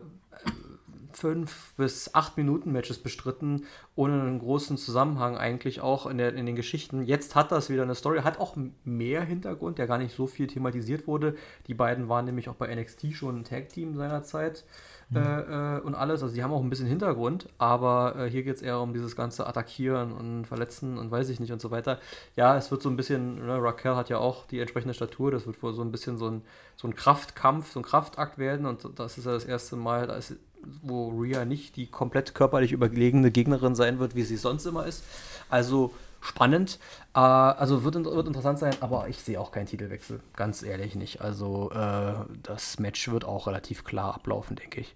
[1.18, 6.46] fünf bis acht Minuten Matches bestritten, ohne einen großen Zusammenhang eigentlich auch in, der, in
[6.46, 7.02] den Geschichten.
[7.02, 10.46] Jetzt hat das wieder eine Story, hat auch mehr Hintergrund, der gar nicht so viel
[10.46, 11.34] thematisiert wurde.
[11.66, 14.64] Die beiden waren nämlich auch bei NXT schon ein Tag-Team seinerzeit
[15.10, 15.16] mhm.
[15.16, 16.22] äh, äh, und alles.
[16.22, 19.16] Also die haben auch ein bisschen Hintergrund, aber äh, hier geht es eher um dieses
[19.16, 21.98] ganze Attackieren und Verletzen und weiß ich nicht und so weiter.
[22.36, 25.46] Ja, es wird so ein bisschen, ne, Raquel hat ja auch die entsprechende Statur, das
[25.46, 26.42] wird wohl so ein bisschen so ein,
[26.76, 30.14] so ein Kraftkampf, so ein Kraftakt werden und das ist ja das erste Mal, da
[30.14, 30.36] ist
[30.82, 35.04] wo Rhea nicht die komplett körperlich überlegene Gegnerin sein wird, wie sie sonst immer ist.
[35.48, 36.78] Also spannend.
[37.14, 40.20] Äh, also wird, wird interessant sein, aber ich sehe auch keinen Titelwechsel.
[40.36, 41.20] Ganz ehrlich nicht.
[41.20, 44.94] Also äh, das Match wird auch relativ klar ablaufen, denke ich.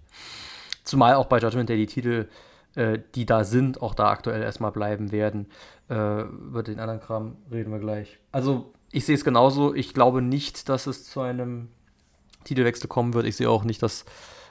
[0.83, 2.27] Zumal auch bei Judgment Day die Titel,
[2.75, 5.47] äh, die da sind, auch da aktuell erstmal bleiben werden.
[5.89, 8.19] Äh, über den anderen Kram reden wir gleich.
[8.31, 9.73] Also ich sehe es genauso.
[9.73, 11.69] Ich glaube nicht, dass es zu einem
[12.43, 13.25] Titelwechsel kommen wird.
[13.25, 14.05] Ich sehe auch nicht, dass,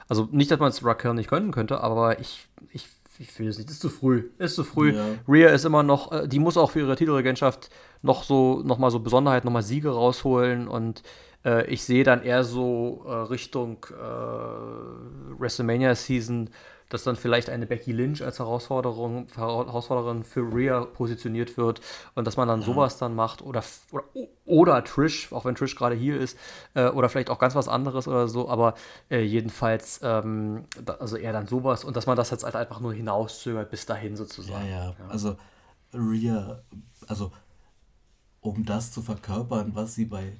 [0.07, 2.87] also nicht, dass man es Raquel nicht können könnte, aber ich, ich
[3.19, 4.29] ich finde es nicht, ist zu früh.
[4.39, 4.93] Ist zu früh.
[4.93, 5.05] Ja.
[5.27, 7.69] Rhea ist immer noch, äh, die muss auch für ihre Titelregentschaft
[8.01, 11.03] noch so, noch mal so Besonderheit, noch mal Siege rausholen und
[11.45, 16.49] äh, ich sehe dann eher so äh, Richtung äh, WrestleMania Season
[16.93, 21.81] dass dann vielleicht eine Becky Lynch als Herausforderung, Herausforderin für Rhea positioniert wird
[22.13, 22.65] und dass man dann ja.
[22.67, 24.03] sowas dann macht oder, oder,
[24.45, 26.37] oder Trish, auch wenn Trish gerade hier ist,
[26.75, 28.75] äh, oder vielleicht auch ganz was anderes oder so, aber
[29.09, 32.79] äh, jedenfalls, ähm, da, also eher dann sowas und dass man das jetzt halt einfach
[32.79, 34.67] nur hinauszögert bis dahin sozusagen.
[34.67, 35.07] Ja, ja, ja.
[35.09, 35.35] also
[35.93, 36.61] Rhea,
[37.07, 37.31] also
[38.39, 40.37] um das zu verkörpern, was sie bei,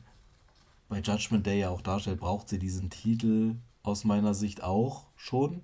[0.87, 5.63] bei Judgment Day ja auch darstellt, braucht sie diesen Titel aus meiner Sicht auch schon.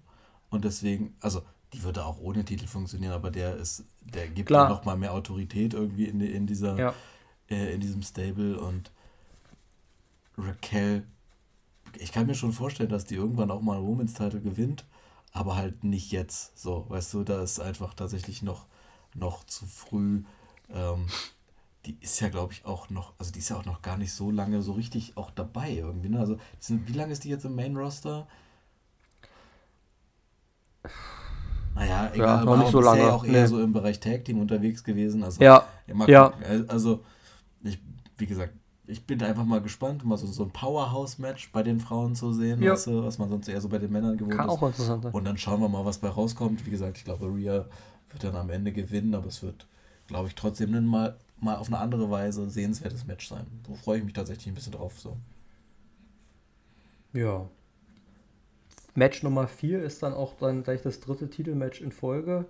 [0.50, 4.64] Und deswegen, also die würde auch ohne Titel funktionieren, aber der ist, der gibt Klar.
[4.64, 6.94] ja noch mal mehr Autorität irgendwie in, in dieser, ja.
[7.50, 8.92] äh, in diesem Stable und
[10.38, 11.06] Raquel,
[11.98, 14.86] ich kann mir schon vorstellen, dass die irgendwann auch mal einen Women's Title gewinnt,
[15.32, 16.58] aber halt nicht jetzt.
[16.58, 18.66] So, weißt du, da ist einfach tatsächlich noch,
[19.14, 20.24] noch zu früh.
[20.70, 21.08] Ähm,
[21.86, 24.14] die ist ja, glaube ich, auch noch, also die ist ja auch noch gar nicht
[24.14, 26.10] so lange so richtig auch dabei irgendwie.
[26.10, 26.20] Ne?
[26.20, 28.28] Also, sind, wie lange ist die jetzt im Main Roster?
[31.76, 33.02] Naja, egal, ja, noch nicht so lange.
[33.02, 33.48] Ja auch eher nee.
[33.48, 35.24] so im Bereich Tag Team unterwegs gewesen.
[35.24, 35.66] Also, ja.
[36.08, 36.34] ja.
[36.68, 37.04] Also,
[37.64, 37.80] ich,
[38.18, 38.54] wie gesagt,
[38.90, 42.62] ich bin einfach mal gespannt, mal so, so ein Powerhouse-Match bei den Frauen zu sehen,
[42.62, 42.74] ja.
[42.74, 44.52] weißt du, was man sonst eher so bei den Männern gewohnt Kann ist.
[44.52, 45.14] Auch interessant sein.
[45.14, 46.66] Und dann schauen wir mal, was bei rauskommt.
[46.66, 47.66] Wie gesagt, ich glaube, Rhea
[48.10, 49.68] wird dann am Ende gewinnen, aber es wird,
[50.08, 53.46] glaube ich, trotzdem mal, mal auf eine andere Weise sehenswertes Match sein.
[53.68, 55.00] Da freue ich mich tatsächlich ein bisschen drauf.
[55.00, 55.16] So.
[57.14, 57.48] Ja,
[59.00, 62.46] Match Nummer 4 ist dann auch dann gleich das dritte Titelmatch in Folge.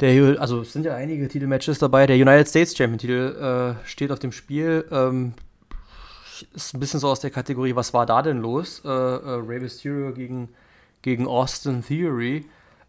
[0.00, 2.06] Der, also es sind ja einige Titelmatches dabei.
[2.06, 4.84] Der United States Champion-Titel äh, steht auf dem Spiel.
[4.90, 5.34] Ähm,
[6.54, 8.82] ist ein bisschen so aus der Kategorie, was war da denn los?
[8.84, 10.48] Äh, äh, Rey Mysterio gegen,
[11.02, 12.46] gegen Austin Theory.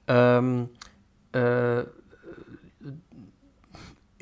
[0.08, 0.70] Ähm,
[1.34, 1.84] äh,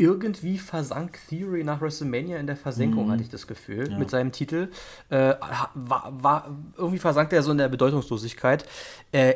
[0.01, 3.11] irgendwie versank Theory nach WrestleMania in der Versenkung, mhm.
[3.11, 3.99] hatte ich das Gefühl, ja.
[3.99, 4.69] mit seinem Titel.
[5.09, 5.35] Äh,
[5.75, 8.65] war, war, irgendwie versank er so in der Bedeutungslosigkeit.
[9.11, 9.35] Äh,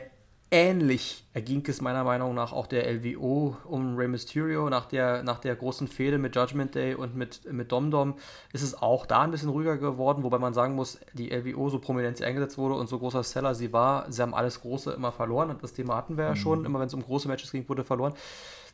[0.49, 4.67] ähnlich erging es meiner Meinung nach auch der LWO um Rey Mysterio.
[4.71, 8.15] Nach der, nach der großen Fehde mit Judgment Day und mit, mit Dom
[8.51, 11.77] ist es auch da ein bisschen ruhiger geworden, wobei man sagen muss, die LWO so
[11.77, 15.11] prominent sie eingesetzt wurde und so großer Seller sie war, sie haben alles Große immer
[15.11, 15.55] verloren.
[15.61, 16.37] Das Thema hatten wir ja mhm.
[16.37, 18.13] schon, immer wenn es um große Matches ging, wurde verloren.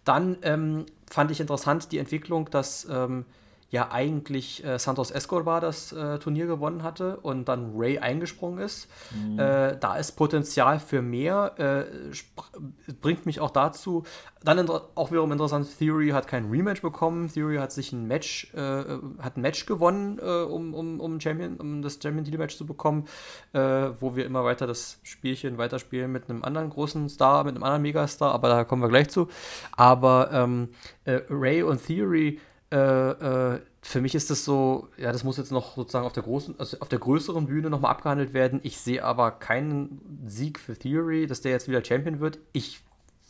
[0.04, 3.26] Dann ähm, fand ich interessant die Entwicklung, dass ähm,
[3.72, 8.90] ja eigentlich äh, Santos Escobar das äh, Turnier gewonnen hatte und dann Ray eingesprungen ist.
[9.16, 9.40] Mhm.
[9.40, 14.04] Äh, da ist Potenzial für mehr, äh, bringt mich auch dazu.
[14.44, 17.32] Dann auch wiederum interessant, Theory hat kein Rematch bekommen.
[17.32, 18.84] Theory hat sich ein Match, äh,
[19.20, 22.66] hat ein Match gewonnen, äh, um, um, um, Champion, um das Champion Titel Match zu
[22.66, 23.06] bekommen,
[23.54, 27.84] wo wir immer weiter das Spielchen weiterspielen mit einem anderen großen Star, mit einem anderen
[27.84, 29.28] Megastar, aber da kommen wir gleich zu.
[29.74, 30.70] Aber ähm,
[31.06, 32.40] Ray und Theory
[32.72, 36.24] äh, äh, für mich ist das so, ja, das muss jetzt noch sozusagen auf der
[36.24, 38.60] großen, also auf der größeren Bühne nochmal abgehandelt werden.
[38.64, 42.40] Ich sehe aber keinen Sieg für Theory, dass der jetzt wieder Champion wird.
[42.54, 42.82] Ich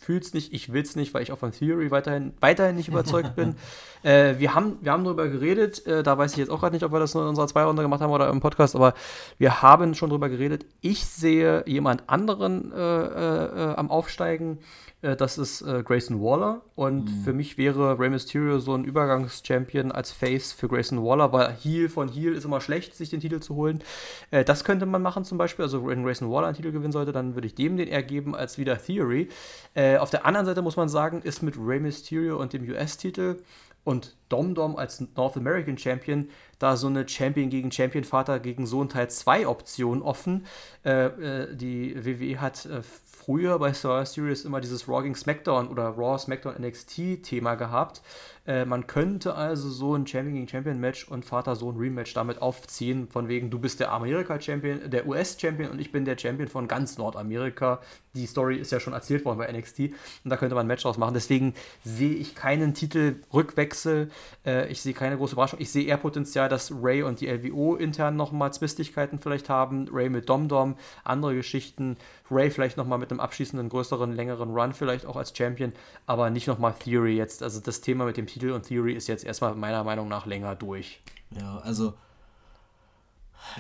[0.02, 2.88] fühle es nicht, ich will es nicht, weil ich auch von Theory weiterhin, weiterhin nicht
[2.90, 3.56] überzeugt bin.
[4.04, 6.84] Äh, wir, haben, wir haben darüber geredet, äh, da weiß ich jetzt auch gerade nicht,
[6.84, 8.96] ob wir das nur in unserer Zwei-Runde gemacht haben oder im Podcast, aber
[9.38, 10.66] wir haben schon darüber geredet.
[10.82, 14.58] Ich sehe jemand anderen äh, äh am Aufsteigen.
[15.02, 16.62] Äh, das ist äh, Grayson Waller.
[16.76, 17.24] Und mhm.
[17.24, 21.90] für mich wäre Rey Mysterio so ein Übergangs-Champion als Face für Grayson Waller, weil Heal
[21.90, 23.84] von Heal ist immer schlecht, sich den Titel zu holen.
[24.32, 25.64] Äh, das könnte man machen zum Beispiel.
[25.64, 28.36] Also wenn Grayson Waller einen Titel gewinnen sollte, dann würde ich dem den eher geben
[28.36, 29.30] als wieder Theory.
[29.74, 33.42] Äh, auf der anderen Seite muss man sagen, ist mit Rey Mysterio und dem US-Titel
[33.84, 38.68] und Dom Dom als North American Champion da so eine Champion gegen Champion Vater gegen
[38.68, 40.46] Sohn Teil 2 Option offen.
[40.86, 45.68] Äh, äh, die WWE hat äh, früher bei Survivor Series immer dieses Raw gegen SmackDown
[45.68, 48.02] oder Raw SmackDown NXT Thema gehabt.
[48.48, 53.08] Äh, man könnte also so ein Champion gegen Champion Match und Vater-Sohn Rematch damit aufziehen,
[53.08, 56.98] von wegen, du bist der Amerika-Champion, der US-Champion und ich bin der Champion von ganz
[56.98, 57.82] Nordamerika.
[58.14, 59.80] Die Story ist ja schon erzählt worden bei NXT
[60.24, 61.14] und da könnte man ein Match draus machen.
[61.14, 64.10] Deswegen sehe ich keinen Titelrückwechsel.
[64.46, 65.60] Äh, ich sehe keine große Überraschung.
[65.62, 69.88] Ich sehe eher Potenzial, dass Ray und die LWO intern nochmal Zwistigkeiten vielleicht haben.
[69.92, 71.98] Ray mit Dom-Dom, andere Geschichten.
[72.32, 75.74] Ray vielleicht nochmal mit einem abschließenden, größeren, längeren Run vielleicht auch als Champion,
[76.06, 77.44] aber nicht nochmal Theory jetzt.
[77.44, 80.56] Also das Thema mit dem Titel und Theory ist jetzt erstmal meiner Meinung nach länger
[80.56, 81.02] durch.
[81.32, 81.94] Ja, also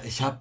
[0.03, 0.39] ich habe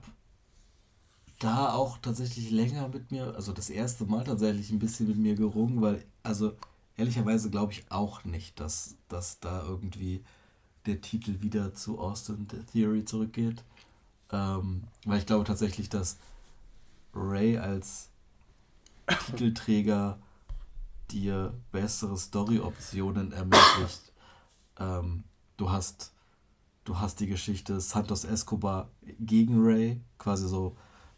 [1.38, 5.34] da auch tatsächlich länger mit mir, also das erste Mal tatsächlich ein bisschen mit mir
[5.34, 6.52] gerungen, weil, also
[6.96, 10.22] ehrlicherweise glaube ich auch nicht, dass, dass da irgendwie
[10.86, 13.64] der Titel wieder zu Austin Theory zurückgeht.
[14.32, 16.18] Ähm, weil ich glaube tatsächlich, dass
[17.14, 18.10] Ray als
[19.26, 20.18] Titelträger
[21.10, 24.09] dir bessere Story-Optionen ermöglicht.
[24.80, 25.24] Ähm,
[25.56, 26.12] du hast
[26.84, 28.90] du hast die Geschichte Santos Escobar
[29.20, 30.76] gegen Ray, quasi so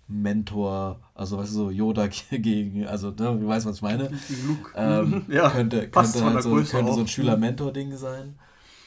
[0.09, 4.11] Mentor, also weißt du, so Yoda gegen, also ne, du weißt, was ich meine.
[4.46, 4.70] Luke.
[4.75, 8.38] Ähm, ja, könnte könnte, halt so, könnte so ein Schüler-Mentor-Ding sein.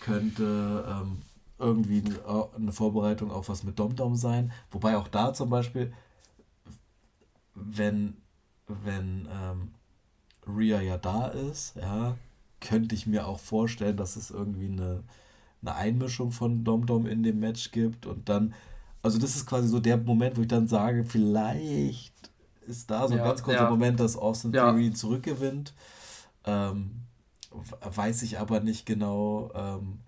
[0.01, 1.21] Könnte ähm,
[1.57, 2.03] irgendwie
[2.55, 4.51] eine Vorbereitung auf was mit Dom-Dom sein.
[4.69, 5.93] Wobei auch da zum Beispiel,
[7.55, 8.17] wenn,
[8.67, 9.71] wenn ähm,
[10.47, 12.17] Rhea ja da ist, ja,
[12.67, 15.03] könnte ich mir auch vorstellen, dass es irgendwie eine,
[15.61, 18.53] eine Einmischung von Dom-Dom in dem Match gibt und dann
[19.05, 22.31] also das ist quasi so der Moment, wo ich dann sage, vielleicht
[22.65, 23.69] ist da so ein ja, ganz kurzer ja.
[23.69, 24.71] Moment, dass Austin ja.
[24.71, 25.75] Theory zurückgewinnt.
[26.43, 27.03] Ähm,
[27.83, 29.51] weiß ich aber nicht genau.
[29.53, 29.99] Ähm,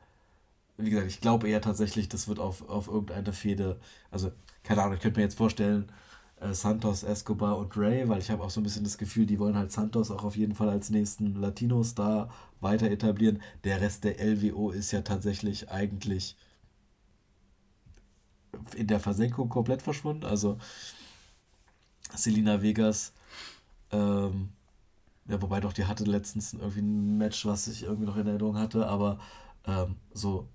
[0.78, 4.32] wie gesagt, ich glaube eher tatsächlich, das wird auf, auf irgendeine Fehde, also
[4.64, 5.92] keine Ahnung, ich könnte mir jetzt vorstellen,
[6.40, 9.40] äh, Santos, Escobar und Ray, weil ich habe auch so ein bisschen das Gefühl, die
[9.40, 12.30] wollen halt Santos auch auf jeden Fall als nächsten Latino-Star
[12.62, 13.42] weiter etablieren.
[13.64, 16.36] Der Rest der LWO ist ja tatsächlich eigentlich
[18.76, 20.26] in der Versenkung komplett verschwunden.
[20.26, 20.58] Also
[22.16, 23.14] Selina Vegas,
[23.92, 24.50] ähm,
[25.28, 28.58] ja, wobei doch die hatte letztens irgendwie ein Match, was ich irgendwie noch in Erinnerung
[28.58, 29.20] hatte, aber
[29.66, 30.48] ähm, so,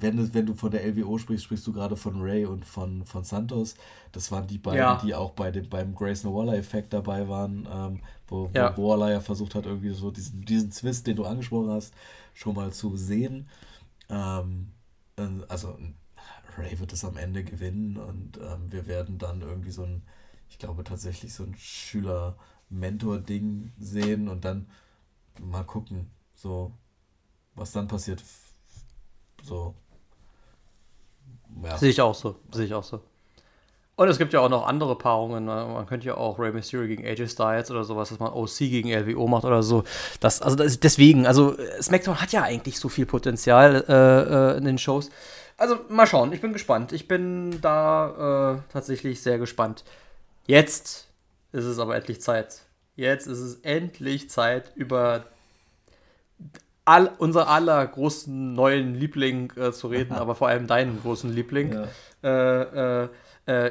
[0.00, 3.24] wenn, wenn du von der LWO sprichst, sprichst du gerade von Ray und von, von
[3.24, 3.74] Santos.
[4.12, 5.00] Das waren die beiden, ja.
[5.02, 8.76] die auch bei dem, beim Grayson Waller-Effekt dabei waren, ähm, wo, ja.
[8.76, 11.94] wo Waller ja versucht hat, irgendwie so diesen, diesen Twist, den du angesprochen hast,
[12.34, 13.48] schon mal zu sehen.
[14.08, 14.68] Ähm,
[15.48, 15.76] also
[16.58, 20.02] Ray wird es am Ende gewinnen und ähm, wir werden dann irgendwie so ein,
[20.48, 24.66] ich glaube tatsächlich so ein Schüler-Mentor-Ding sehen und dann
[25.40, 26.72] mal gucken, so,
[27.54, 28.22] was dann passiert.
[29.42, 29.74] So.
[31.62, 31.76] Ja.
[31.78, 33.00] Sehe ich auch so, sehe ich auch so.
[33.96, 35.46] Und es gibt ja auch noch andere Paarungen.
[35.46, 35.68] Ne?
[35.72, 38.90] Man könnte ja auch Rey Mysterio gegen AJ Styles oder sowas, dass man OC gegen
[38.90, 39.84] LWO macht oder so.
[40.20, 44.64] Das, also das, deswegen, also SmackDown hat ja eigentlich so viel Potenzial äh, äh, in
[44.66, 45.08] den Shows.
[45.56, 46.92] Also mal schauen, ich bin gespannt.
[46.92, 49.84] Ich bin da äh, tatsächlich sehr gespannt.
[50.46, 51.08] Jetzt
[51.52, 52.60] ist es aber endlich Zeit.
[52.96, 55.24] Jetzt ist es endlich Zeit, über
[56.86, 61.86] all, unser aller großen neuen Liebling äh, zu reden, aber vor allem deinen großen Liebling.
[62.22, 62.62] Ja.
[62.62, 63.08] Äh, äh,
[63.46, 63.70] äh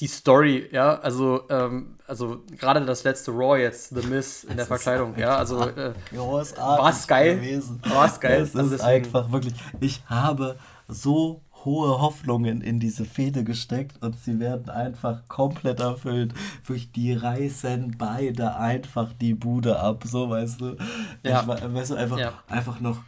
[0.00, 4.66] die Story, ja, also, ähm, also gerade das letzte Raw jetzt, The Miss in der
[4.66, 7.62] Verkleidung, ja, also äh, war es geil.
[7.84, 8.42] War es geil.
[8.42, 10.56] Es also ist einfach wirklich, ich habe
[10.88, 16.34] so hohe Hoffnungen in diese Fehde gesteckt und sie werden einfach komplett erfüllt.
[16.66, 20.76] Durch die reißen beide einfach die Bude ab, so weißt du.
[21.22, 21.42] Ja.
[21.42, 22.32] Ich, weißt du, einfach, ja.
[22.48, 22.98] einfach noch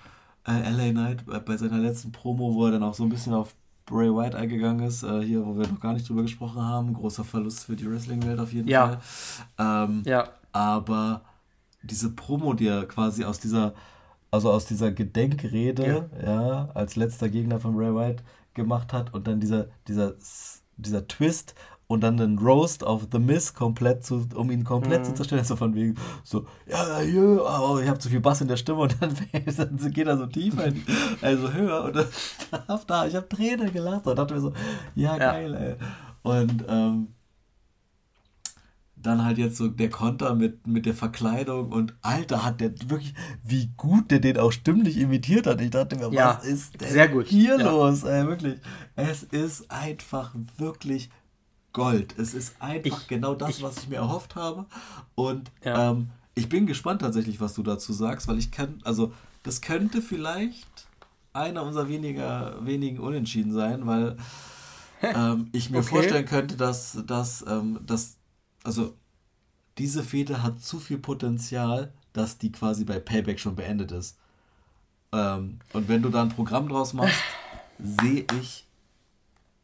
[0.46, 3.54] äh, LA Knight bei seiner letzten Promo, wo er dann auch so ein bisschen auf
[3.86, 6.92] Bray White eingegangen ist, äh, hier, wo wir noch gar nicht drüber gesprochen haben.
[6.92, 8.98] Großer Verlust für die Wrestling-Welt auf jeden ja.
[9.56, 9.84] Fall.
[9.88, 10.28] Ähm, ja.
[10.52, 11.22] Aber
[11.82, 13.74] diese Promo, die er quasi aus dieser,
[14.30, 16.30] also aus dieser Gedenkrede, ja.
[16.30, 18.24] ja, als letzter Gegner von Bray White
[18.56, 20.14] gemacht hat und dann dieser, dieser,
[20.76, 21.54] dieser Twist
[21.86, 25.04] und dann den Roast auf The Miss komplett zu, um ihn komplett mhm.
[25.04, 25.44] zu zerstören.
[25.44, 28.80] So von wegen, so, ja, ja, oh, ich habe zu viel Bass in der Stimme
[28.80, 29.14] und dann,
[29.56, 30.82] dann geht er so tiefer, in,
[31.22, 32.06] also höher und dann,
[32.86, 34.52] da, ich habe Tränen gelacht und dachte mir so,
[34.96, 35.58] ja, geil, ja.
[35.58, 35.76] ey.
[36.22, 37.08] Und ähm,
[39.06, 43.14] dann halt jetzt so der Konter mit, mit der Verkleidung und Alter, hat der wirklich,
[43.44, 45.60] wie gut der den auch stimmlich imitiert hat.
[45.60, 47.70] Ich dachte mir, ja, was ist denn hier ja.
[47.70, 48.04] los?
[48.04, 48.58] Ey, wirklich.
[48.96, 51.10] Es ist einfach wirklich
[51.72, 52.18] Gold.
[52.18, 54.64] Es ist einfach ich, genau das, ich, was ich mir erhofft habe.
[55.14, 55.90] Und ja.
[55.90, 60.02] ähm, ich bin gespannt tatsächlich, was du dazu sagst, weil ich kann, also das könnte
[60.02, 60.86] vielleicht
[61.32, 64.16] einer unserer weniger, wenigen Unentschieden sein, weil
[65.02, 65.88] ähm, ich mir okay.
[65.88, 68.15] vorstellen könnte, dass, dass, ähm, dass,
[68.66, 68.94] also
[69.78, 74.18] diese Fehde hat zu viel Potenzial, dass die quasi bei Payback schon beendet ist.
[75.12, 77.20] Ähm, und wenn du da ein Programm draus machst,
[77.78, 78.66] sehe ich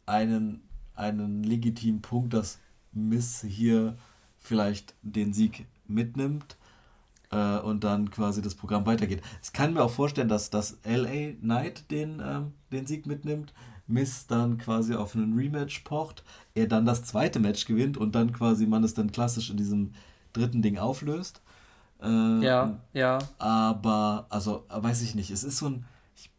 [0.07, 0.63] einen
[0.95, 2.59] einen legitimen Punkt, dass
[2.93, 3.97] Miss hier
[4.39, 6.57] vielleicht den Sieg mitnimmt.
[7.33, 9.23] äh, und dann quasi das Programm weitergeht.
[9.43, 13.53] Ich kann mir auch vorstellen, dass, dass LA Knight den, ähm, den Sieg mitnimmt,
[13.93, 16.25] Miss dann quasi auf einen Rematch pocht,
[16.55, 19.93] er dann das zweite Match gewinnt und dann quasi man es dann klassisch in diesem
[20.33, 21.43] dritten Ding auflöst.
[22.03, 23.19] Äh, ja, ja.
[23.39, 25.85] Aber, also, weiß ich nicht, es ist so ein.
[26.17, 26.31] Ich,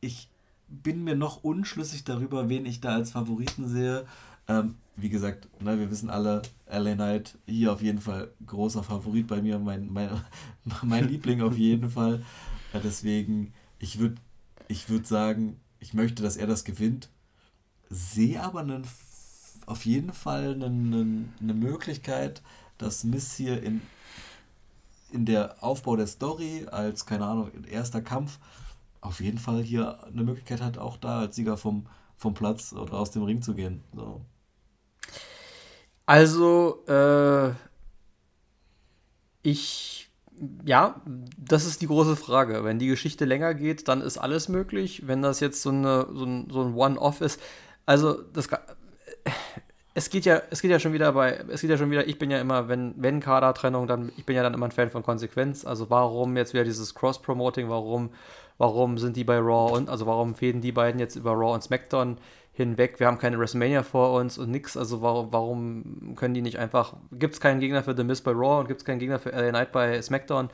[0.00, 0.28] ich
[0.68, 4.06] bin mir noch unschlüssig darüber, wen ich da als Favoriten sehe.
[4.48, 9.26] Ähm, wie gesagt, ne, wir wissen alle, LA Knight hier auf jeden Fall großer Favorit
[9.26, 10.10] bei mir, mein, mein,
[10.82, 12.22] mein Liebling auf jeden Fall.
[12.72, 14.16] Ja, deswegen, ich würde
[14.68, 17.08] ich würd sagen, ich möchte, dass er das gewinnt.
[17.90, 18.86] Sehe aber einen,
[19.66, 22.40] auf jeden Fall eine, eine Möglichkeit,
[22.78, 23.82] dass Miss hier in,
[25.10, 28.38] in der Aufbau der Story als, keine Ahnung, erster Kampf
[29.00, 32.94] auf jeden Fall hier eine Möglichkeit hat, auch da als Sieger vom, vom Platz oder
[32.94, 33.82] aus dem Ring zu gehen.
[33.92, 34.24] So.
[36.06, 37.52] Also, äh,
[39.42, 40.01] ich,
[40.64, 41.00] ja,
[41.38, 42.64] das ist die große Frage.
[42.64, 45.06] Wenn die Geschichte länger geht, dann ist alles möglich.
[45.06, 47.40] Wenn das jetzt so, eine, so ein, so ein One-Off ist,
[47.86, 48.48] also das,
[49.94, 52.18] es geht ja, es geht ja schon wieder bei, es geht ja schon wieder, ich
[52.18, 55.02] bin ja immer, wenn, wenn Kadertrennung, dann, ich bin ja dann immer ein Fan von
[55.02, 55.64] Konsequenz.
[55.64, 58.10] Also warum jetzt wieder dieses Cross-Promoting, warum,
[58.58, 61.62] warum sind die bei Raw und, also warum fäden die beiden jetzt über Raw und
[61.62, 62.16] SmackDown?
[62.52, 63.00] Hinweg.
[63.00, 64.76] Wir haben keine WrestleMania vor uns und nix.
[64.76, 66.94] Also warum, warum können die nicht einfach.
[67.12, 69.30] Gibt es keinen Gegner für The Miz bei Raw und gibt es keinen Gegner für
[69.30, 70.50] LA Knight bei SmackDown?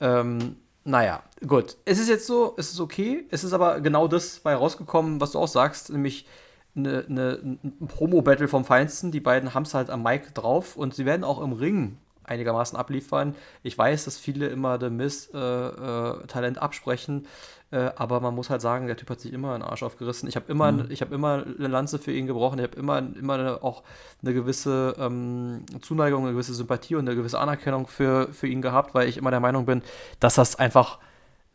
[0.00, 1.76] Ähm, naja, gut.
[1.84, 3.26] Es ist jetzt so, es ist okay.
[3.30, 6.26] Es ist aber genau das bei rausgekommen, was du auch sagst, nämlich
[6.74, 9.10] eine, eine, ein Promo-Battle vom Feinsten.
[9.10, 12.78] Die beiden haben es halt am Mic drauf und sie werden auch im Ring einigermaßen
[12.78, 13.34] abliefern.
[13.62, 17.26] Ich weiß, dass viele immer The Miz äh, äh, Talent absprechen.
[17.72, 20.28] Äh, aber man muss halt sagen, der Typ hat sich immer einen Arsch aufgerissen.
[20.28, 20.88] Ich habe immer, mhm.
[20.88, 22.58] hab immer eine Lanze für ihn gebrochen.
[22.58, 23.82] Ich habe immer, immer eine, auch
[24.22, 28.94] eine gewisse ähm, Zuneigung, eine gewisse Sympathie und eine gewisse Anerkennung für, für ihn gehabt,
[28.94, 29.82] weil ich immer der Meinung bin,
[30.20, 31.00] dass das einfach,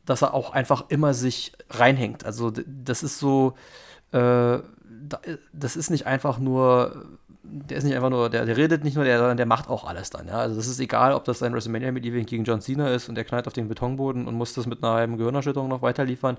[0.06, 2.26] dass er auch einfach immer sich reinhängt.
[2.26, 3.54] Also das ist so,
[4.12, 4.60] äh,
[5.54, 7.06] das ist nicht einfach nur
[7.44, 9.84] der ist nicht einfach nur, der, der redet nicht nur, der, sondern der macht auch
[9.84, 10.28] alles dann.
[10.28, 10.40] Ja?
[10.40, 13.16] Also das ist egal, ob das sein WrestleMania mit Event gegen John Cena ist und
[13.16, 16.38] der knallt auf den Betonboden und muss das mit einer halben Gehirnerschütterung noch weiterliefern,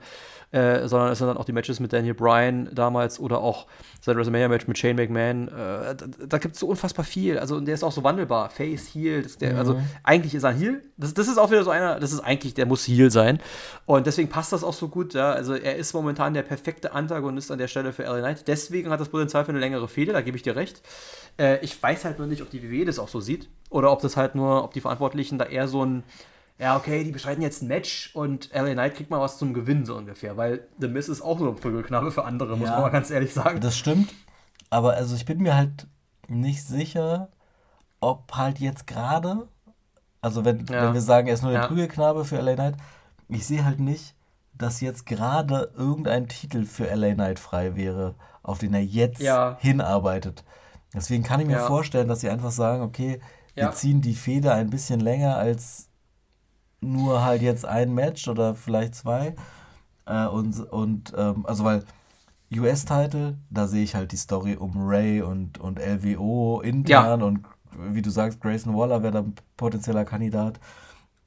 [0.53, 3.67] äh, sondern es sind dann auch die Matches mit Daniel Bryan damals oder auch
[4.01, 5.49] sein WrestleMania-Match mit Shane McMahon.
[5.49, 7.39] Äh, da da gibt es so unfassbar viel.
[7.39, 8.51] Also der ist auch so wandelbar.
[8.51, 9.27] Face, Heel.
[9.41, 9.59] Der, mhm.
[9.59, 10.83] Also eigentlich ist er ein Heel.
[10.97, 13.39] Das, das ist auch wieder so einer, das ist eigentlich, der muss Heel sein.
[13.87, 15.15] Und deswegen passt das auch so gut.
[15.15, 15.33] Ja?
[15.33, 18.49] Also er ist momentan der perfekte Antagonist an der Stelle für LA Knight.
[18.49, 20.83] Deswegen hat das Potenzial für eine längere Fehde, da gebe ich dir recht.
[21.39, 24.01] Äh, ich weiß halt nur nicht, ob die WWE das auch so sieht oder ob
[24.03, 26.05] das halt nur, ob die Verantwortlichen da eher so ein,
[26.59, 29.85] ja, okay, die beschreiten jetzt ein Match und LA Knight kriegt mal was zum Gewinn
[29.85, 32.81] so ungefähr, weil The Miz ist auch nur ein Prügelknabe für andere, ja, muss man
[32.83, 33.61] mal ganz ehrlich sagen.
[33.61, 34.13] Das stimmt,
[34.71, 35.87] aber also ich bin mir halt
[36.29, 37.29] nicht sicher,
[38.01, 39.49] ob halt jetzt gerade,
[40.21, 40.87] also wenn, ja.
[40.87, 41.67] wenn wir sagen, er ist nur der ja.
[41.67, 42.75] Prügelknabe für LA Knight,
[43.29, 44.15] ich sehe halt nicht,
[44.55, 49.57] dass jetzt gerade irgendein Titel für LA Knight frei wäre, auf den er jetzt ja.
[49.61, 50.45] hinarbeitet.
[50.95, 51.67] Deswegen kann ich mir ja.
[51.67, 53.21] vorstellen, dass sie einfach sagen, okay,
[53.55, 53.73] wir ja.
[53.73, 55.89] ziehen die Feder ein bisschen länger als
[56.81, 59.35] nur halt jetzt ein Match oder vielleicht zwei.
[60.07, 61.85] Äh, und und ähm, also weil
[62.55, 67.27] US-Title, da sehe ich halt die Story um Ray und, und LWO intern ja.
[67.27, 67.47] und
[67.79, 70.61] wie du sagst, Grayson Waller wäre da ein potenzieller Kandidat.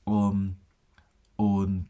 [0.03, 0.57] Um,
[1.35, 1.89] und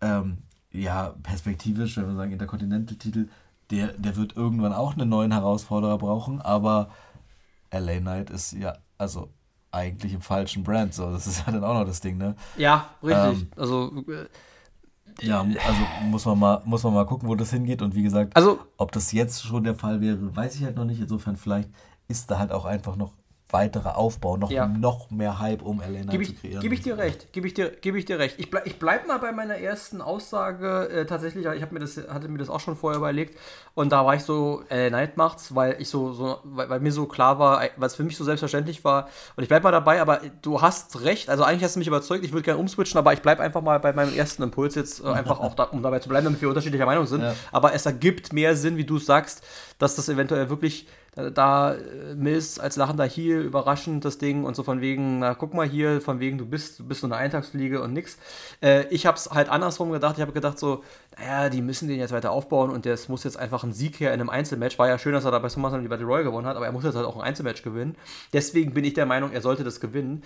[0.00, 0.38] ähm,
[0.72, 3.28] ja, perspektivisch, wenn wir sagen, Intercontinental-Titel,
[3.70, 6.90] der, der wird irgendwann auch einen neuen Herausforderer brauchen, aber
[7.70, 9.28] LA Knight ist ja, also
[9.70, 12.34] eigentlich im falschen Brand, so, das ist ja dann auch noch das Ding, ne?
[12.56, 13.42] Ja, richtig.
[13.42, 14.26] Ähm, also äh,
[15.20, 18.36] ja, also muss man mal muss man mal gucken, wo das hingeht und wie gesagt,
[18.36, 21.00] also, ob das jetzt schon der Fall wäre, weiß ich halt noch nicht.
[21.00, 21.70] Insofern vielleicht
[22.06, 23.12] ist da halt auch einfach noch
[23.50, 24.66] weiterer Aufbau, noch, ja.
[24.66, 26.60] noch mehr Hype um Elena ich, zu kreieren.
[26.60, 28.34] Gebe ich dir recht, gebe ich dir, geb ich dir recht.
[28.38, 32.28] Ich, bleib, ich bleibe mal bei meiner ersten Aussage äh, tatsächlich, ich mir das, hatte
[32.28, 33.38] mir das auch schon vorher überlegt
[33.74, 36.92] und da war ich so, äh, Night macht's, weil ich so, so weil, weil, mir
[36.92, 40.02] so klar war, weil es für mich so selbstverständlich war und ich bleibe mal dabei,
[40.02, 43.14] aber du hast recht, also eigentlich hast du mich überzeugt, ich würde gerne umswitchen, aber
[43.14, 46.00] ich bleibe einfach mal bei meinem ersten Impuls jetzt, äh, einfach auch da, um dabei
[46.00, 47.34] zu bleiben, damit wir unterschiedlicher Meinung sind, ja.
[47.50, 49.42] aber es ergibt mehr Sinn, wie du es sagst,
[49.78, 50.86] dass das eventuell wirklich
[51.30, 55.54] da, äh, Mills als lachender Heel überraschend das Ding und so von wegen, na guck
[55.54, 58.18] mal hier, von wegen, du bist, du bist so eine Eintagsfliege und nix.
[58.62, 60.16] Äh, ich habe es halt andersrum gedacht.
[60.16, 60.84] Ich habe gedacht so,
[61.18, 64.14] naja, die müssen den jetzt weiter aufbauen und das muss jetzt einfach ein Sieg her
[64.14, 64.78] in einem Einzelmatch.
[64.78, 66.72] War ja schön, dass er da bei SummerSlam die Battle Royale gewonnen hat, aber er
[66.72, 67.96] muss jetzt halt auch ein Einzelmatch gewinnen.
[68.32, 70.22] Deswegen bin ich der Meinung, er sollte das gewinnen.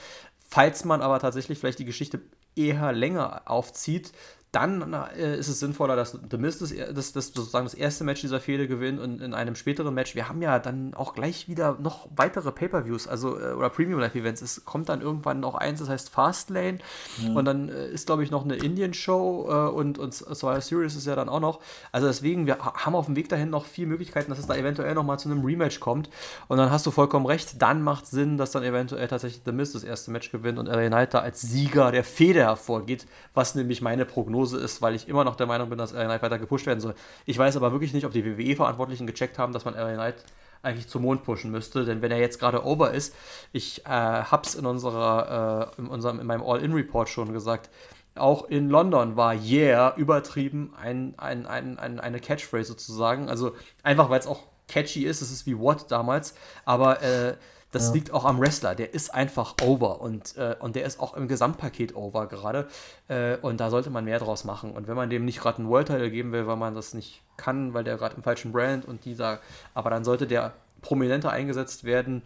[0.49, 2.21] Falls man aber tatsächlich vielleicht die Geschichte
[2.55, 4.13] eher länger aufzieht,
[4.53, 8.21] dann äh, ist es sinnvoller, dass The Mist das, das, das, sozusagen das erste Match
[8.21, 10.15] dieser Fehde gewinnt und in einem späteren Match.
[10.15, 14.15] Wir haben ja dann auch gleich wieder noch weitere Pay-Per-Views, also äh, oder Premium Live
[14.15, 14.43] Events.
[14.43, 16.79] Es kommt dann irgendwann noch eins, das heißt Fastlane.
[17.23, 17.33] Ja.
[17.33, 21.07] Und dann äh, ist, glaube ich, noch eine Indian-Show äh, und, und Survivor Series ist
[21.07, 21.61] ja dann auch noch.
[21.91, 24.93] Also deswegen, wir haben auf dem Weg dahin noch vier Möglichkeiten, dass es da eventuell
[24.93, 26.11] nochmal zu einem Rematch kommt.
[26.49, 29.75] Und dann hast du vollkommen recht, dann macht Sinn, dass dann eventuell tatsächlich The Mist
[29.75, 33.81] das erste Match gewinnt und LA Knight da als Sieger der Fehde hervorgeht, was nämlich
[33.81, 36.39] meine Prognose Prognose ist, weil ich immer noch der Meinung bin, dass LA Knight weiter
[36.39, 36.95] gepusht werden soll.
[37.27, 40.17] Ich weiß aber wirklich nicht, ob die WWE-Verantwortlichen gecheckt haben, dass man LA Knight
[40.63, 43.15] eigentlich zum Mond pushen müsste, denn wenn er jetzt gerade over ist,
[43.53, 47.69] ich äh, hab's in unserer, äh, in unserem, in meinem All-In-Report schon gesagt,
[48.15, 53.31] auch in London war Yeah übertrieben ein, ein, ein, ein eine Catchphrase sozusagen.
[53.31, 56.35] Also einfach, weil es auch catchy ist, es ist wie What damals,
[56.65, 57.37] aber äh,
[57.73, 57.95] das ja.
[57.95, 58.75] liegt auch am Wrestler.
[58.75, 62.69] Der ist einfach over und, äh, und der ist auch im Gesamtpaket over gerade.
[63.09, 64.73] Äh, und da sollte man mehr draus machen.
[64.73, 67.23] Und wenn man dem nicht gerade einen World Title geben will, weil man das nicht
[67.37, 69.41] kann, weil der gerade im falschen Brand und dieser,
[69.75, 70.53] aber dann sollte der
[70.83, 72.23] prominenter eingesetzt werden.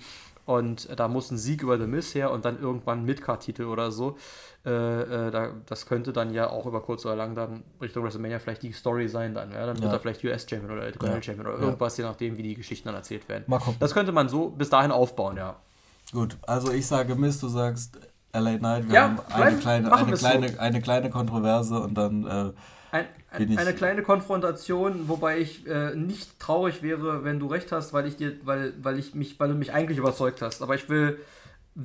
[0.46, 4.16] Und da muss ein Sieg über The Miz her und dann irgendwann Midcard-Titel oder so.
[4.64, 8.38] Äh, äh, da, das könnte dann ja auch über kurz oder lang dann Richtung WrestleMania
[8.38, 9.50] vielleicht die Story sein dann.
[9.50, 9.66] Ja?
[9.66, 9.82] Dann ja.
[9.82, 11.22] wird er vielleicht US-Champion oder Intercontinental ja.
[11.22, 13.44] Champion oder irgendwas, je nachdem, wie die Geschichten dann erzählt werden.
[13.48, 13.76] Mal gucken.
[13.80, 15.56] Das könnte man so bis dahin aufbauen, ja.
[16.12, 17.98] Gut, also ich sage Miz, du sagst
[18.32, 20.58] LA Knight, wir haben eine kleine, eine, kleine, so.
[20.58, 22.52] eine kleine Kontroverse und dann äh,
[22.90, 27.92] ein, ein, eine kleine Konfrontation, wobei ich äh, nicht traurig wäre, wenn du recht hast,
[27.92, 30.62] weil ich dir, weil, weil ich mich, weil du mich eigentlich überzeugt hast.
[30.62, 31.18] Aber ich will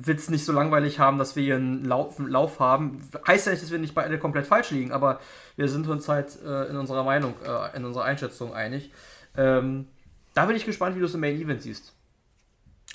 [0.06, 3.02] es nicht so langweilig haben, dass wir hier einen Lauf, einen Lauf haben.
[3.26, 5.20] Heißt ja nicht, dass wir nicht beide komplett falsch liegen, aber
[5.56, 8.90] wir sind uns halt äh, in unserer Meinung, äh, in unserer Einschätzung einig.
[9.36, 9.88] Ähm,
[10.34, 11.92] da bin ich gespannt, wie du es im Main Event siehst.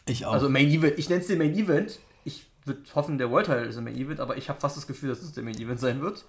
[0.08, 0.34] Ich auch.
[0.34, 2.00] Also Main Event, ich nenne es den Main Event.
[2.26, 4.88] Ich würde hoffen, der World Title ist im Main Event, aber ich habe fast das
[4.88, 6.26] Gefühl, dass es der Main Event sein wird.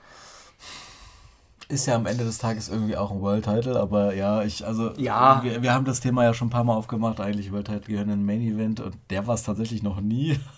[1.69, 4.93] Ist ja am Ende des Tages irgendwie auch ein World Title, aber ja, ich, also,
[4.97, 5.43] ja.
[5.45, 8.09] Wir, wir haben das Thema ja schon ein paar Mal aufgemacht, eigentlich World Title gehören
[8.09, 10.39] in ein Main Event und der war es tatsächlich noch nie.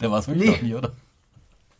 [0.00, 0.56] Der war es wirklich nee.
[0.56, 0.90] noch nie, oder?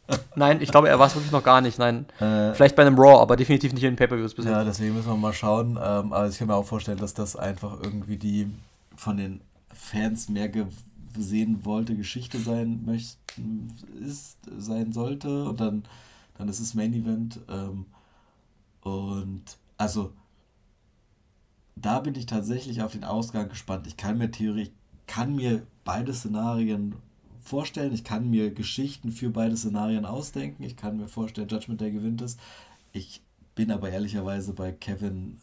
[0.37, 1.79] Nein, ich glaube, er war es wirklich noch gar nicht.
[1.79, 4.53] Nein, äh, vielleicht bei einem Raw, aber definitiv nicht in den Pay-Per-Views bisher.
[4.53, 5.71] Ja, deswegen müssen wir mal schauen.
[5.83, 8.51] Ähm, aber ich kann mir auch vorstellen, dass das einfach irgendwie die
[8.95, 9.41] von den
[9.73, 13.17] Fans mehr gesehen wollte Geschichte sein möchte,
[14.05, 15.45] ist, sein sollte.
[15.45, 15.85] Und dann,
[16.39, 17.41] dann ist es Main Event.
[17.49, 17.87] Ähm,
[18.83, 19.43] und
[19.79, 20.13] also
[21.77, 23.87] da bin ich tatsächlich auf den Ausgang gespannt.
[23.87, 24.71] Ich kann mir Theorie,
[25.07, 26.95] kann mir beide Szenarien
[27.41, 27.93] vorstellen.
[27.93, 30.63] Ich kann mir Geschichten für beide Szenarien ausdenken.
[30.63, 32.37] Ich kann mir vorstellen, Judgment Day gewinnt es.
[32.93, 33.23] Ich
[33.55, 35.39] bin aber ehrlicherweise bei Kevin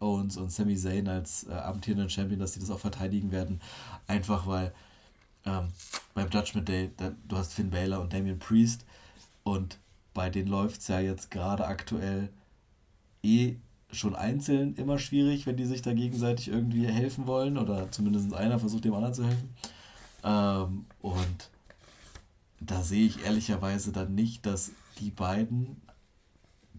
[0.00, 3.60] Owens und Sami Zayn als äh, amtierenden Champion, dass sie das auch verteidigen werden.
[4.06, 4.72] Einfach weil
[5.44, 5.68] ähm,
[6.14, 8.84] beim Judgment Day, da, du hast Finn Balor und Damian Priest
[9.42, 9.78] und
[10.14, 12.28] bei denen läuft es ja jetzt gerade aktuell
[13.22, 13.56] eh
[13.90, 18.58] schon einzeln immer schwierig, wenn die sich da gegenseitig irgendwie helfen wollen oder zumindest einer
[18.58, 19.50] versucht dem anderen zu helfen.
[20.24, 21.50] Ähm, und
[22.60, 25.80] da sehe ich ehrlicherweise dann nicht, dass die beiden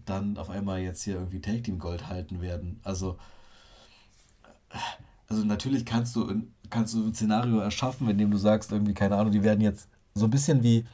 [0.04, 2.80] dann auf einmal jetzt hier irgendwie Tag Team Gold halten werden.
[2.84, 3.18] Also,
[5.28, 9.16] also natürlich kannst du, kannst du ein Szenario erschaffen, in dem du sagst, irgendwie, keine
[9.16, 10.84] Ahnung, die werden jetzt so ein bisschen wie,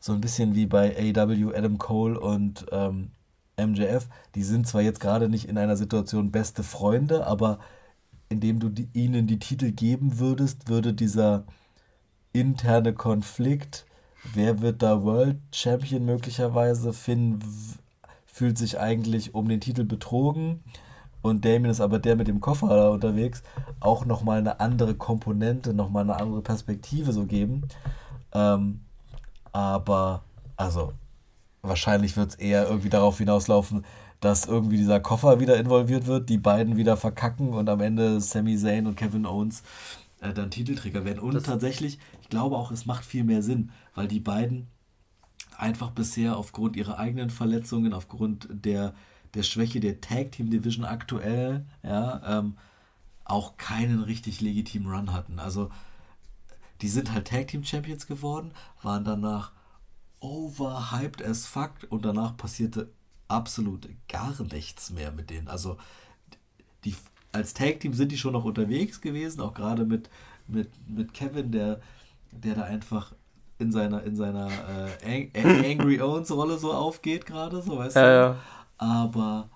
[0.00, 3.10] so ein bisschen wie bei AW Adam Cole und ähm,
[3.56, 7.58] MJF, die sind zwar jetzt gerade nicht in einer Situation beste Freunde, aber
[8.28, 11.44] indem du die, ihnen die Titel geben würdest, würde dieser
[12.32, 13.86] interne Konflikt,
[14.34, 17.40] wer wird da World Champion möglicherweise, Finn
[18.26, 20.62] fühlt sich eigentlich um den Titel betrogen
[21.22, 23.42] und Damien ist aber der mit dem Koffer da unterwegs,
[23.80, 27.68] auch nochmal eine andere Komponente, nochmal eine andere Perspektive so geben.
[28.32, 28.80] Ähm,
[29.52, 30.22] aber,
[30.56, 30.92] also,
[31.62, 33.84] wahrscheinlich wird es eher irgendwie darauf hinauslaufen,
[34.20, 38.56] dass irgendwie dieser Koffer wieder involviert wird, die beiden wieder verkacken und am Ende Sami
[38.56, 39.62] Zayn und Kevin Owens
[40.20, 41.20] äh, dann Titelträger werden.
[41.20, 44.68] Und das tatsächlich, ich glaube auch, es macht viel mehr Sinn, weil die beiden
[45.56, 48.94] einfach bisher aufgrund ihrer eigenen Verletzungen, aufgrund der,
[49.34, 52.56] der Schwäche der Tag Team Division aktuell, ja, ähm,
[53.24, 55.38] auch keinen richtig legitimen Run hatten.
[55.38, 55.70] Also
[56.82, 58.52] die sind halt Tag Team Champions geworden,
[58.82, 59.52] waren danach
[60.20, 62.90] overhyped as fuck und danach passierte
[63.28, 65.48] absolut gar nichts mehr mit denen.
[65.48, 65.78] Also
[66.84, 66.94] die
[67.32, 70.10] als Tag Team sind die schon noch unterwegs gewesen, auch gerade mit,
[70.48, 71.80] mit, mit Kevin, der,
[72.32, 73.14] der da einfach
[73.58, 74.48] in seiner in seiner
[75.04, 78.08] äh, Angry Owens Rolle so aufgeht gerade, so weißt ja, du.
[78.08, 78.36] Ja.
[78.78, 79.50] Aber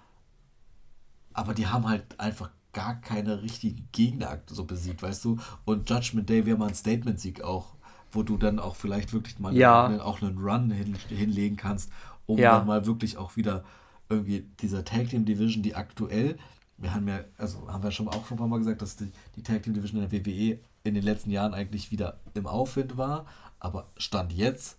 [1.32, 5.38] aber die haben halt einfach gar keine richtigen Gegner so besiegt, weißt du?
[5.64, 7.74] Und Judgment Day wäre mal ein Statement-Sieg auch
[8.14, 9.86] wo du dann auch vielleicht wirklich mal ja.
[9.86, 11.90] einen, auch einen Run hin, hinlegen kannst,
[12.26, 12.58] um ja.
[12.58, 13.64] dann mal wirklich auch wieder
[14.08, 16.36] irgendwie dieser Tag Team Division, die aktuell,
[16.76, 19.10] wir haben ja, also haben wir schon auch schon ein paar Mal gesagt, dass die,
[19.36, 22.96] die Tag Team Division in der WWE in den letzten Jahren eigentlich wieder im Aufwind
[22.96, 23.26] war,
[23.58, 24.76] aber Stand jetzt.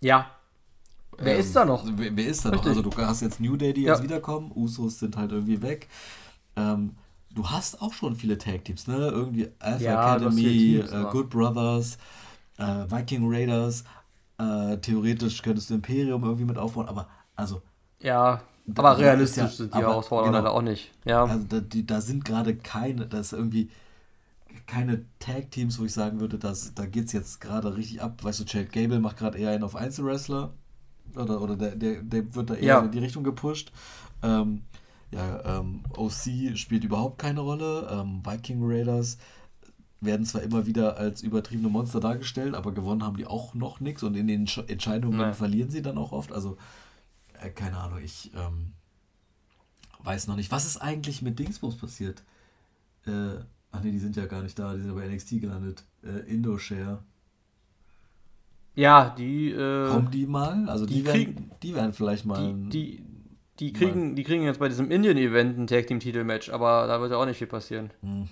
[0.00, 0.30] Ja.
[1.18, 1.84] Wer ähm, ist da noch?
[1.86, 2.66] Wer, wer ist da Richtig.
[2.66, 2.76] noch?
[2.76, 3.94] Also du hast jetzt New Day, die ja.
[3.94, 5.88] jetzt wiederkommen, Usos sind halt irgendwie weg.
[6.56, 6.96] Ähm,
[7.36, 8.96] du hast auch schon viele Tag Teams, ne?
[8.96, 11.98] Irgendwie Alpha ja, Academy, Teams, äh, Good Brothers,
[12.58, 13.84] äh, Viking Raiders.
[14.38, 17.06] Äh, theoretisch könntest du Imperium irgendwie mit aufbauen, aber
[17.36, 17.62] also.
[18.00, 18.40] Ja,
[18.74, 20.92] aber realistisch ja, sind die Herausforderungen genau, auch nicht.
[21.04, 21.24] Ja.
[21.24, 23.70] Also da, die, da sind gerade keine, da ist irgendwie
[24.66, 28.24] keine Tag-Teams, wo ich sagen würde, dass, da geht es jetzt gerade richtig ab.
[28.24, 30.52] Weißt du, Chad Gable macht gerade eher einen auf Einzelwrestler.
[31.14, 32.78] Oder, oder der, der, der wird da eher ja.
[32.80, 33.72] in die Richtung gepusht.
[34.22, 34.62] Ähm,
[35.10, 37.88] ja, ähm, OC spielt überhaupt keine Rolle.
[37.90, 39.18] Ähm, Viking Raiders
[40.00, 44.02] werden zwar immer wieder als übertriebene Monster dargestellt, aber gewonnen haben die auch noch nichts
[44.02, 45.34] und in den Entscheidungen Nein.
[45.34, 46.32] verlieren sie dann auch oft.
[46.32, 46.56] Also,
[47.40, 48.72] äh, keine Ahnung, ich ähm,
[50.02, 50.50] weiß noch nicht.
[50.50, 52.22] Was ist eigentlich mit Dingsbums passiert?
[53.06, 53.38] Äh,
[53.72, 55.84] ach nee, die sind ja gar nicht da, die sind bei NXT gelandet.
[56.02, 57.02] Äh, Indoshare.
[58.74, 59.50] Ja, die.
[59.50, 60.68] Äh, Kommen die mal?
[60.68, 62.54] Also die, die, werden, die werden vielleicht mal.
[62.54, 63.05] Die, die,
[63.58, 67.16] die kriegen, die kriegen jetzt bei diesem Indian-Event ein Tag Team-Titel-Match, aber da wird ja
[67.16, 67.90] auch nicht viel passieren.
[68.02, 68.28] Hm.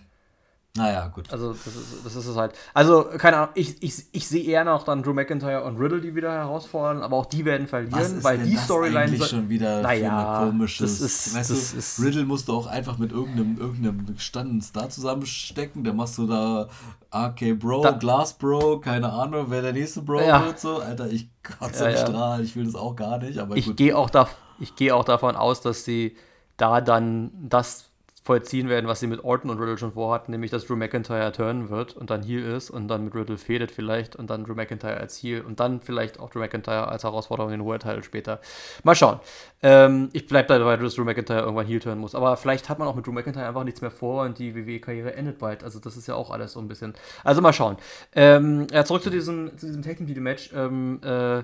[0.76, 1.30] Naja, gut.
[1.30, 2.52] Also, das ist, das ist es halt.
[2.74, 6.16] Also, keine Ahnung, ich, ich, ich sehe eher noch dann Drew McIntyre und Riddle, die
[6.16, 9.12] wieder herausfordern, aber auch die werden verlieren, weil die Storyline.
[9.12, 10.98] Das ist schon wieder naja, für komisches.
[10.98, 14.62] Das ist, weißt das du, ist, Riddle musst du auch einfach mit irgendeinem, irgendeinem gestandenen
[14.62, 16.68] Star zusammenstecken, der machst du da
[17.14, 20.44] RK Bro, da, Glass Bro, keine Ahnung, wer der nächste Bro ja.
[20.44, 20.78] wird, so.
[20.78, 21.96] Alter, ich kotze ja, ja.
[21.98, 24.28] Strahl, ich will das auch gar nicht, aber Ich gehe auch, da,
[24.76, 26.16] geh auch davon aus, dass sie
[26.56, 27.90] da dann das
[28.24, 31.68] vollziehen werden, was sie mit Orton und Riddle schon vorhatten, nämlich dass Drew McIntyre turnen
[31.68, 34.96] wird und dann Heel ist und dann mit Riddle fädet vielleicht und dann Drew McIntyre
[34.96, 38.40] als Heel und dann vielleicht auch Drew McIntyre als Herausforderung in den Title später.
[38.82, 39.20] Mal schauen.
[39.62, 42.14] Ähm, ich bleibe dabei, dass Drew McIntyre irgendwann Heel turnen muss.
[42.14, 45.14] Aber vielleicht hat man auch mit Drew McIntyre einfach nichts mehr vor und die WWE-Karriere
[45.14, 45.62] endet bald.
[45.62, 46.94] Also das ist ja auch alles so ein bisschen.
[47.24, 47.76] Also mal schauen.
[48.14, 50.50] Ähm, ja, zurück zu diesem, zu diesem Tag Team Match.
[50.54, 51.40] Ähm, äh,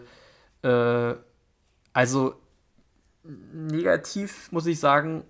[0.66, 1.14] äh,
[1.92, 2.36] also
[3.22, 5.24] negativ muss ich sagen,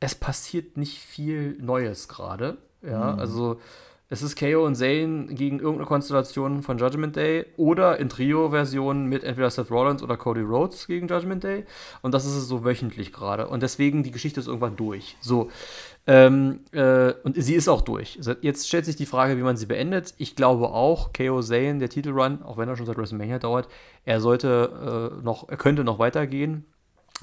[0.00, 2.58] es passiert nicht viel Neues gerade.
[2.82, 3.18] Ja, mhm.
[3.20, 3.60] also
[4.12, 9.24] es ist KO und Zane gegen irgendeine Konstellation von Judgment Day oder in Trio-Versionen mit
[9.24, 11.64] entweder Seth Rollins oder Cody Rhodes gegen Judgment Day.
[12.02, 13.48] Und das ist es so wöchentlich gerade.
[13.48, 15.16] Und deswegen, die Geschichte ist irgendwann durch.
[15.22, 15.50] So.
[16.06, 18.18] Ähm, äh, und sie ist auch durch.
[18.42, 20.12] Jetzt stellt sich die Frage, wie man sie beendet.
[20.18, 23.68] Ich glaube auch, KO Zane, der Titelrun, auch wenn er schon seit WrestleMania dauert,
[24.04, 26.66] er sollte äh, noch, er könnte noch weitergehen.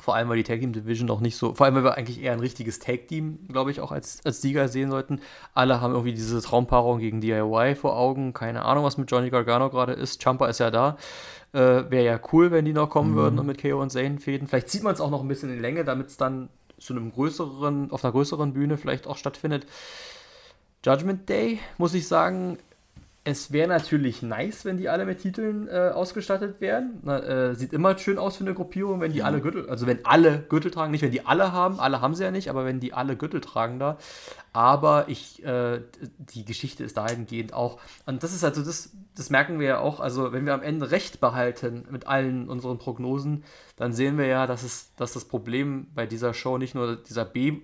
[0.01, 2.21] Vor allem, weil die Tag Team Division noch nicht so, vor allem, weil wir eigentlich
[2.21, 5.19] eher ein richtiges Tag Team, glaube ich, auch als, als Sieger sehen sollten.
[5.53, 8.33] Alle haben irgendwie diese Traumpaarung gegen DIY vor Augen.
[8.33, 10.21] Keine Ahnung, was mit Johnny Gargano gerade ist.
[10.21, 10.97] Champa ist ja da.
[11.51, 13.15] Äh, Wäre ja cool, wenn die noch kommen mhm.
[13.15, 14.47] würden und mit KO und Zane fäden.
[14.47, 17.11] Vielleicht zieht man es auch noch ein bisschen in Länge, damit es dann zu einem
[17.11, 19.65] größeren, auf einer größeren Bühne vielleicht auch stattfindet.
[20.85, 22.57] Judgment Day, muss ich sagen,
[23.29, 26.99] es wäre natürlich nice, wenn die alle mit Titeln äh, ausgestattet wären.
[27.03, 29.25] Na, äh, sieht immer schön aus für eine Gruppierung, wenn die ja.
[29.25, 32.23] alle Gürtel, also wenn alle Gürtel tragen, nicht wenn die alle haben, alle haben sie
[32.23, 33.97] ja nicht, aber wenn die alle Gürtel tragen da.
[34.51, 35.81] Aber ich, äh,
[36.17, 39.99] die Geschichte ist dahingehend auch, und das ist also das, das merken wir ja auch,
[39.99, 43.43] also wenn wir am Ende recht behalten mit allen unseren Prognosen,
[43.75, 47.25] dann sehen wir ja, dass es, dass das Problem bei dieser Show nicht nur dieser
[47.25, 47.61] B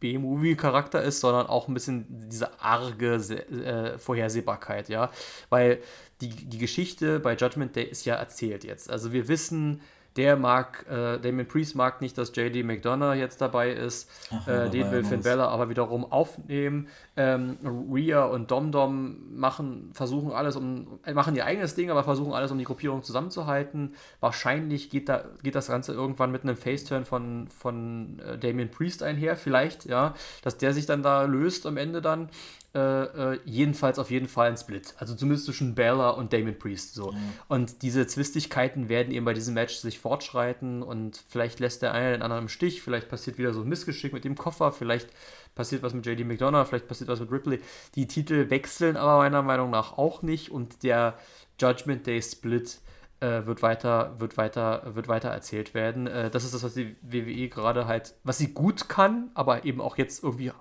[0.00, 5.10] B-Movie-Charakter ist, sondern auch ein bisschen diese arge äh, Vorhersehbarkeit, ja.
[5.50, 5.80] Weil
[6.20, 8.90] die, die Geschichte bei Judgment Day ist ja erzählt jetzt.
[8.90, 9.80] Also wir wissen,
[10.18, 14.10] der mag, äh, Damien Priest mag nicht, dass JD McDonough jetzt dabei ist.
[14.32, 16.88] Ach, äh, den will Finn Bella aber wiederum aufnehmen.
[17.16, 22.32] Ähm, Rhea und Domdom machen, versuchen alles um, äh, machen ihr eigenes Ding, aber versuchen
[22.32, 23.94] alles, um die Gruppierung zusammenzuhalten.
[24.18, 29.04] Wahrscheinlich geht, da, geht das Ganze irgendwann mit einem Faceturn von, von äh, Damien Priest
[29.04, 32.28] einher, vielleicht, ja, dass der sich dann da löst am Ende dann.
[32.74, 34.94] Äh, äh, jedenfalls auf jeden Fall ein Split.
[34.98, 36.94] Also zumindest zwischen Bella und Damon Priest.
[36.94, 37.12] So.
[37.12, 37.32] Mhm.
[37.48, 42.12] Und diese Zwistigkeiten werden eben bei diesem Match sich fortschreiten und vielleicht lässt der eine
[42.12, 45.08] den anderen im Stich, vielleicht passiert wieder so ein Missgeschick mit dem Koffer, vielleicht
[45.54, 47.60] passiert was mit JD McDonough, vielleicht passiert was mit Ripley.
[47.94, 51.14] Die Titel wechseln aber meiner Meinung nach auch nicht und der
[51.58, 52.80] Judgment Day Split
[53.20, 56.06] äh, wird weiter, wird weiter, wird weiter erzählt werden.
[56.06, 59.80] Äh, das ist das, was die WWE gerade halt, was sie gut kann, aber eben
[59.80, 60.52] auch jetzt irgendwie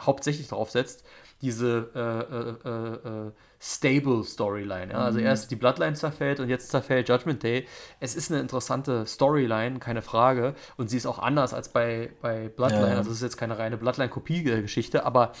[0.00, 1.04] hauptsächlich drauf setzt,
[1.44, 4.92] diese äh, äh, äh, stable Storyline.
[4.92, 4.98] Ja?
[5.04, 5.26] Also mhm.
[5.26, 7.66] erst die Bloodline zerfällt und jetzt zerfällt Judgment Day.
[8.00, 10.54] Es ist eine interessante Storyline, keine Frage.
[10.78, 12.92] Und sie ist auch anders als bei, bei Bloodline.
[12.92, 12.96] Ja.
[12.96, 15.32] Also es ist jetzt keine reine Bloodline-Kopie-Geschichte, aber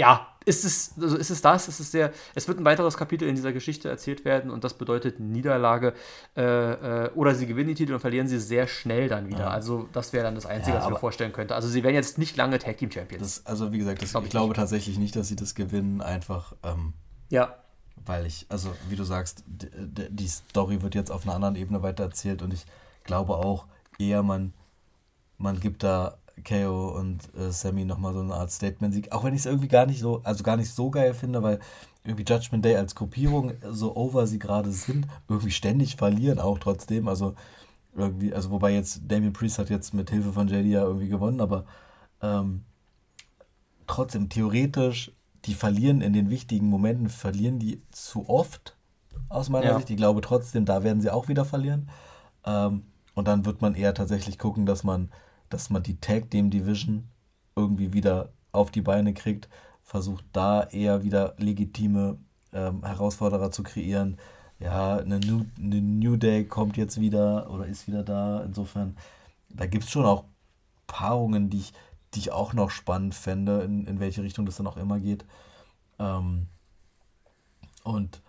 [0.00, 1.68] ja, ist es, also ist es das?
[1.68, 4.72] Ist es, sehr, es wird ein weiteres Kapitel in dieser Geschichte erzählt werden und das
[4.72, 5.92] bedeutet Niederlage
[6.38, 9.40] äh, äh, oder sie gewinnen die Titel und verlieren sie sehr schnell dann wieder.
[9.40, 9.50] Ja.
[9.50, 11.54] Also das wäre dann das Einzige, ja, was ich mir vorstellen könnte.
[11.54, 13.22] Also sie werden jetzt nicht lange Tag Team Champions.
[13.22, 14.56] Das, also wie gesagt, das, Glaub ich, ich glaube nicht.
[14.56, 16.94] tatsächlich nicht, dass sie das gewinnen, einfach ähm,
[17.28, 17.56] ja.
[18.06, 21.82] weil ich, also wie du sagst, die, die Story wird jetzt auf einer anderen Ebene
[21.82, 22.64] weitererzählt und ich
[23.04, 23.66] glaube auch
[23.98, 24.54] eher man,
[25.36, 29.12] man gibt da KO und äh, Sammy nochmal so eine Art Statement-Sieg.
[29.12, 31.60] Auch wenn ich es irgendwie gar nicht so, also gar nicht so geil finde, weil
[32.04, 37.08] irgendwie Judgment Day als Gruppierung, so over sie gerade sind, irgendwie ständig verlieren auch trotzdem.
[37.08, 37.34] Also
[37.94, 41.40] irgendwie, also wobei jetzt Damien Priest hat jetzt mit Hilfe von JD ja irgendwie gewonnen,
[41.40, 41.64] aber
[42.22, 42.64] ähm,
[43.86, 45.12] trotzdem theoretisch,
[45.44, 48.76] die verlieren in den wichtigen Momenten, verlieren die zu oft
[49.28, 49.76] aus meiner ja.
[49.76, 49.90] Sicht.
[49.90, 51.88] Ich glaube trotzdem, da werden sie auch wieder verlieren.
[52.44, 52.84] Ähm,
[53.14, 55.10] und dann wird man eher tatsächlich gucken, dass man
[55.50, 57.08] dass man die Tag Team Division
[57.54, 59.48] irgendwie wieder auf die Beine kriegt,
[59.82, 62.18] versucht da eher wieder legitime
[62.52, 64.18] ähm, Herausforderer zu kreieren.
[64.58, 68.42] Ja, eine New, eine New Day kommt jetzt wieder oder ist wieder da.
[68.42, 68.96] Insofern,
[69.48, 70.24] da gibt es schon auch
[70.86, 71.72] Paarungen, die ich,
[72.14, 75.24] die ich auch noch spannend fände, in, in welche Richtung das dann auch immer geht.
[75.98, 76.46] Ähm,
[77.84, 78.20] und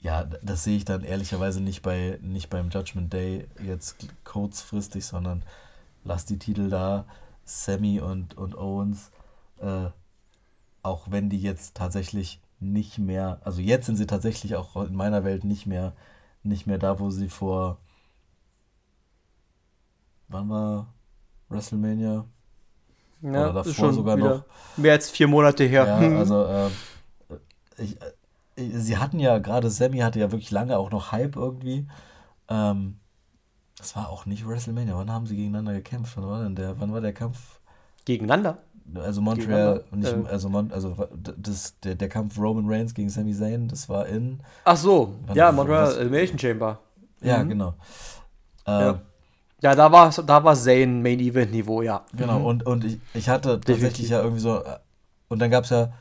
[0.00, 5.42] ja, das sehe ich dann ehrlicherweise nicht bei nicht beim Judgment Day jetzt kurzfristig, sondern
[6.04, 7.06] lass die Titel da,
[7.44, 9.10] Sammy und, und Owens,
[9.58, 9.86] äh,
[10.82, 15.24] auch wenn die jetzt tatsächlich nicht mehr, also jetzt sind sie tatsächlich auch in meiner
[15.24, 15.94] Welt nicht mehr,
[16.42, 17.78] nicht mehr da, wo sie vor,
[20.28, 20.86] wann war
[21.48, 22.24] WrestleMania?
[23.22, 24.44] Ja, Oder davor schon sogar noch.
[24.76, 25.86] Mehr als vier Monate her.
[25.86, 26.16] Ja, hm.
[26.16, 26.68] also äh,
[27.76, 27.98] ich,
[28.56, 31.86] ich, sie hatten ja, gerade Sammy hatte ja wirklich lange auch noch Hype irgendwie.
[32.48, 32.99] Ähm,
[33.80, 34.96] das war auch nicht WrestleMania.
[34.96, 36.16] Wann haben sie gegeneinander gekämpft?
[36.16, 36.78] Wann war denn der?
[36.78, 37.60] Wann war der Kampf?
[38.04, 38.58] Gegeneinander?
[38.94, 40.26] Also Montreal, nicht, äh.
[40.28, 40.96] also, Mon, also
[41.36, 44.40] das, der, der Kampf Roman Reigns gegen Sami Zayn, das war in.
[44.64, 46.78] Ach so, ja, Montreal Elimination Chamber.
[47.20, 47.48] Ja, mhm.
[47.50, 47.74] genau.
[48.66, 49.00] Äh, ja.
[49.62, 49.74] ja.
[49.74, 52.04] da war da war Zayn Main Event Niveau, ja.
[52.16, 52.46] Genau, mhm.
[52.46, 54.10] und, und ich, ich hatte tatsächlich Definitiv.
[54.10, 54.56] ja irgendwie so.
[54.58, 54.78] Äh,
[55.28, 55.92] und dann gab es ja,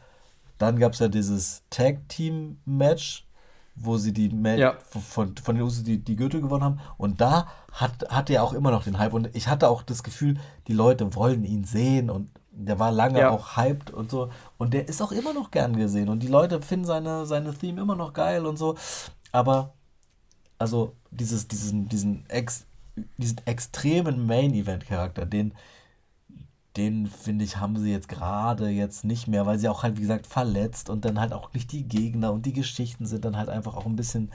[0.57, 3.27] dann gab es ja dieses Tag Team Match
[3.81, 4.77] wo sie die ja.
[4.79, 6.79] von, von den Usos die, die Gürtel gewonnen haben.
[6.97, 9.13] Und da hat, hatte er auch immer noch den Hype.
[9.13, 13.19] Und ich hatte auch das Gefühl, die Leute wollen ihn sehen und der war lange
[13.19, 13.29] ja.
[13.29, 14.29] auch hyped und so.
[14.57, 16.09] Und der ist auch immer noch gern gesehen.
[16.09, 18.75] Und die Leute finden seine, seine Theme immer noch geil und so.
[19.31, 19.73] Aber,
[20.57, 22.65] also, dieses, diesen, diesen, ex,
[23.17, 25.53] diesen extremen Main-Event-Charakter, den,
[26.79, 30.01] den finde ich, haben sie jetzt gerade jetzt nicht mehr, weil sie auch halt, wie
[30.01, 33.49] gesagt, verletzt und dann halt auch nicht die Gegner und die Geschichten sind dann halt
[33.49, 34.31] einfach auch ein bisschen,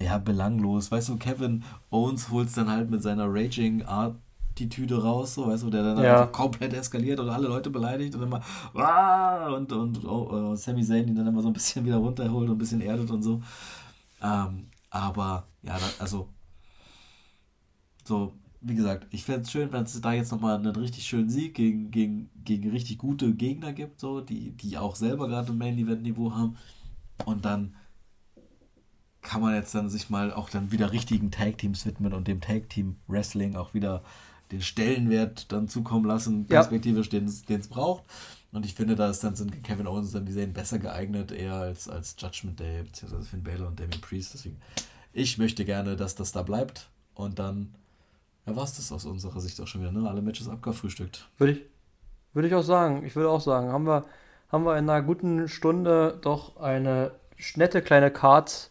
[0.00, 0.90] ja, belanglos.
[0.90, 4.16] Weißt du, Kevin Owens holt es dann halt mit seiner Raging Art
[4.58, 6.26] die Tüte raus, so, weißt du, der dann ja.
[6.26, 8.40] komplett eskaliert und alle Leute beleidigt und immer
[9.54, 12.56] und, und oh, oh, Sami Zayn ihn dann immer so ein bisschen wieder runterholt und
[12.56, 13.42] ein bisschen erdet und so.
[14.22, 16.28] Ähm, aber ja, also
[18.04, 21.28] so wie gesagt, ich fände es schön, wenn es da jetzt nochmal einen richtig schönen
[21.28, 25.58] Sieg gegen, gegen, gegen richtig gute Gegner gibt, so, die, die auch selber gerade ein
[25.58, 26.56] Main-Event-Niveau haben.
[27.24, 27.74] Und dann
[29.20, 33.56] kann man jetzt dann sich mal auch dann wieder richtigen Tag-Teams widmen und dem Tag-Team-Wrestling
[33.56, 34.02] auch wieder
[34.50, 37.20] den Stellenwert dann zukommen lassen, perspektivisch, ja.
[37.20, 38.04] den es braucht.
[38.52, 41.54] Und ich finde, da ist dann sind Kevin Owens dann, die sehen besser geeignet, eher
[41.54, 44.34] als, als Judgment Day, beziehungsweise Finn Balor und Damien Priest.
[44.34, 44.58] Deswegen,
[45.12, 46.90] ich möchte gerne, dass das da bleibt.
[47.14, 47.74] Und dann
[48.46, 50.08] ja, war es das aus unserer Sicht auch schon wieder, ne?
[50.08, 51.28] Alle Matches abgefrühstückt.
[51.38, 51.60] Würde ich,
[52.32, 53.04] würde ich auch sagen.
[53.04, 54.04] Ich würde auch sagen, haben wir,
[54.50, 57.12] haben wir in einer guten Stunde doch eine
[57.56, 58.70] nette kleine Card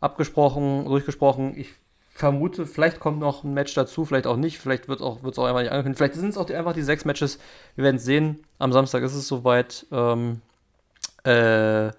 [0.00, 1.56] abgesprochen, durchgesprochen.
[1.56, 1.70] Ich
[2.10, 5.44] vermute, vielleicht kommt noch ein Match dazu, vielleicht auch nicht, vielleicht wird es auch, auch
[5.44, 5.98] einfach nicht angekündigt.
[5.98, 7.38] Vielleicht sind es auch die, einfach die sechs Matches.
[7.74, 8.44] Wir werden es sehen.
[8.58, 9.86] Am Samstag ist es soweit.
[9.92, 10.40] Ähm,
[11.24, 11.92] äh,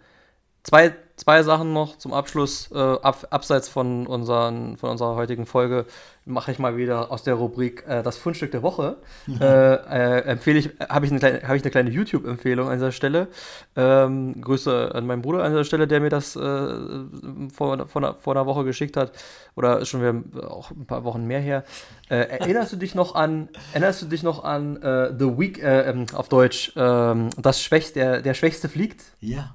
[0.63, 5.85] zwei, zwei Sachen noch zum Abschluss, äh, ab, abseits von, unseren, von unserer heutigen Folge
[6.25, 8.97] mache ich mal wieder aus der Rubrik äh, das Fundstück der Woche.
[9.39, 12.91] äh, äh, empfehle ich, habe ich eine kleine, hab ich eine kleine YouTube-Empfehlung an dieser
[12.91, 13.27] Stelle.
[13.75, 18.15] Ähm, Grüße an meinen Bruder an dieser Stelle, der mir das äh, vor, vor, einer,
[18.15, 19.11] vor einer Woche geschickt hat.
[19.55, 21.63] Oder schon wieder auch ein paar Wochen mehr her.
[22.09, 26.05] Äh, erinnerst du dich noch an, erinnerst du dich noch an äh, The Week, ähm,
[26.13, 29.03] auf Deutsch, ähm, das Schwächste, der, der Schwächste fliegt?
[29.19, 29.53] Ja.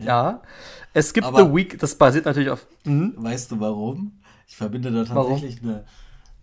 [0.00, 0.30] Ja.
[0.30, 0.42] ja.
[0.92, 2.66] Es gibt Aber The Week, das basiert natürlich auf.
[2.84, 3.12] Mh?
[3.16, 4.20] Weißt du warum?
[4.48, 5.84] Ich verbinde da tatsächlich eine,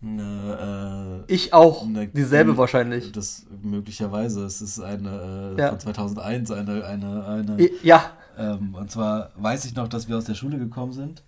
[0.02, 1.84] eine äh, ich auch.
[1.84, 3.12] Eine, Dieselbe eine, wahrscheinlich.
[3.12, 4.46] Das möglicherweise.
[4.46, 5.70] Es ist eine äh, ja.
[5.70, 7.70] von 2001, eine, eine, eine.
[7.84, 8.12] Ja.
[8.38, 11.24] Ähm, und zwar weiß ich noch, dass wir aus der Schule gekommen sind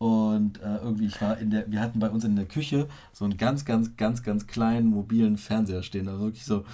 [0.00, 3.26] und äh, irgendwie, ich war in der, wir hatten bei uns in der Küche so
[3.26, 6.08] einen ganz, ganz, ganz, ganz kleinen mobilen Fernseher stehen.
[6.08, 6.64] Also wirklich so,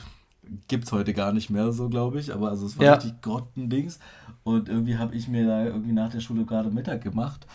[0.69, 2.33] gibt es heute gar nicht mehr so, glaube ich.
[2.33, 2.95] Aber also es war ja.
[2.95, 3.99] richtig Grottendings.
[4.47, 7.49] Und irgendwie habe ich mir da irgendwie nach der Schule gerade Mittag gemacht.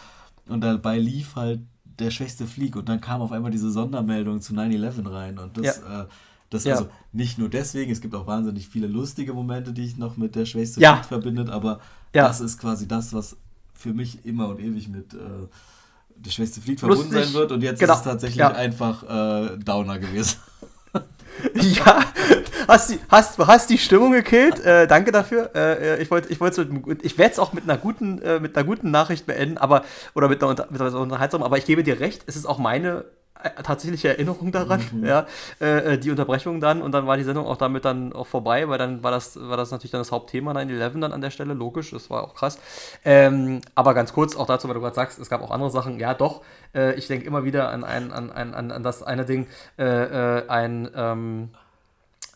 [0.50, 2.76] Und dabei lief halt der schwächste Flieg.
[2.76, 5.40] Und dann kam auf einmal diese Sondermeldung zu 9-11 rein.
[5.40, 6.02] Und das, ja.
[6.02, 6.06] äh,
[6.50, 6.74] das ja.
[6.74, 10.36] also nicht nur deswegen, es gibt auch wahnsinnig viele lustige Momente, die ich noch mit
[10.36, 10.98] der schwächste ja.
[10.98, 11.80] Flieg verbindet, aber
[12.12, 13.38] das ist quasi das, was
[13.74, 15.18] für mich immer und ewig mit äh,
[16.18, 17.54] der schwächste Flieg verbunden sein wird.
[17.54, 17.94] Und jetzt genau.
[17.94, 18.52] ist es tatsächlich ja.
[18.52, 20.40] einfach äh, Downer gewesen.
[21.54, 22.04] ja,
[22.68, 24.60] hast die, hast, hast die Stimmung gekillt.
[24.60, 25.52] Äh, danke dafür.
[25.56, 26.68] Äh, äh ich wollte, ich wollte,
[27.02, 29.84] ich werde es auch mit einer guten, äh, mit einer guten Nachricht beenden, aber
[30.14, 31.44] oder mit einer, mit einer Unterhaltung.
[31.44, 32.24] Aber ich gebe dir recht.
[32.28, 33.06] Es ist auch meine
[33.44, 35.06] äh, tatsächliche Erinnerung daran, mhm.
[35.06, 35.26] ja,
[35.60, 38.70] äh, äh, die Unterbrechung dann und dann war die Sendung auch damit dann auch vorbei,
[38.70, 41.54] weil dann war das, war das natürlich dann das Hauptthema 9-11 dann an der Stelle,
[41.54, 42.60] logisch, das war auch krass.
[43.04, 46.00] Ähm, aber ganz kurz auch dazu, weil du gerade sagst, es gab auch andere Sachen,
[46.00, 46.42] ja doch,
[46.76, 49.48] äh, ich denke immer wieder an, ein, an, an, an das eine Ding,
[49.78, 51.50] äh ein ähm,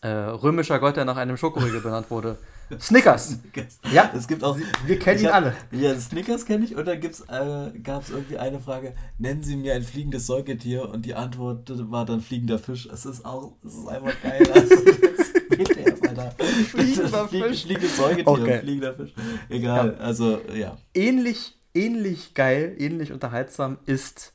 [0.08, 2.38] römischer Gott, der nach einem Schokoriegel benannt wurde.
[2.80, 3.40] Snickers.
[3.40, 3.80] Snickers.
[3.92, 4.58] Ja, es gibt auch.
[4.86, 5.56] Wir kennen ihn hab, alle.
[5.72, 6.76] Ja, Snickers kenne ich.
[6.76, 10.90] Und dann äh, gab es irgendwie eine Frage: Nennen Sie mir ein fliegendes Säugetier?
[10.90, 12.88] Und die Antwort war dann fliegender Fisch.
[12.92, 14.44] Es ist auch, es ist einfach geil.
[15.56, 15.86] Also,
[16.66, 17.64] Fliegender Fisch.
[17.64, 18.60] Fliegendes Säugetier, okay.
[18.60, 19.14] fliegender Fisch.
[19.48, 20.04] Egal, ja.
[20.04, 20.78] also ja.
[20.94, 24.34] Ähnlich, ähnlich geil, ähnlich unterhaltsam ist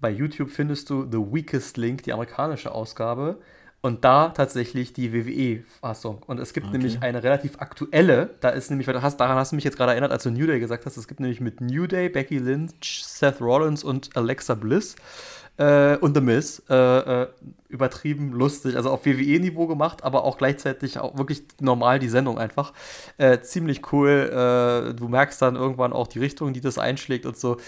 [0.00, 3.40] bei YouTube findest du The Weakest Link, die amerikanische Ausgabe
[3.82, 6.22] und da tatsächlich die WWE-Fassung.
[6.26, 6.76] Und es gibt okay.
[6.76, 10.12] nämlich eine relativ aktuelle, da ist nämlich, hast, daran hast du mich jetzt gerade erinnert,
[10.12, 13.40] als du New Day gesagt hast, es gibt nämlich mit New Day, Becky Lynch, Seth
[13.40, 14.96] Rollins und Alexa Bliss
[15.56, 17.28] äh, und The Miz äh, äh,
[17.68, 22.74] übertrieben lustig, also auf WWE-Niveau gemacht, aber auch gleichzeitig auch wirklich normal die Sendung einfach.
[23.16, 24.30] Äh, ziemlich cool.
[24.90, 27.58] Äh, du merkst dann irgendwann auch die Richtung, die das einschlägt und so.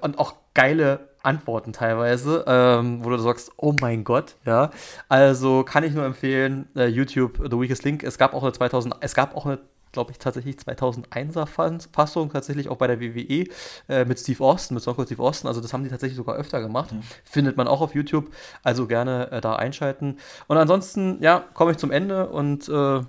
[0.00, 4.70] Und auch geile Antworten teilweise, ähm, wo du sagst, oh mein Gott, ja.
[5.08, 8.02] Also kann ich nur empfehlen, äh, YouTube The Weakest Link.
[8.02, 9.58] Es gab auch eine 2000, es gab auch eine
[9.92, 11.46] glaube ich, tatsächlich 2001er
[11.92, 13.46] Fassung, tatsächlich auch bei der WWE
[13.88, 15.48] äh, mit Steve Austin, mit Soccer Steve Austin.
[15.48, 16.92] Also das haben die tatsächlich sogar öfter gemacht.
[16.92, 16.98] Ja.
[17.24, 18.30] Findet man auch auf YouTube.
[18.62, 20.18] Also gerne äh, da einschalten.
[20.46, 23.00] Und ansonsten, ja, komme ich zum Ende und äh,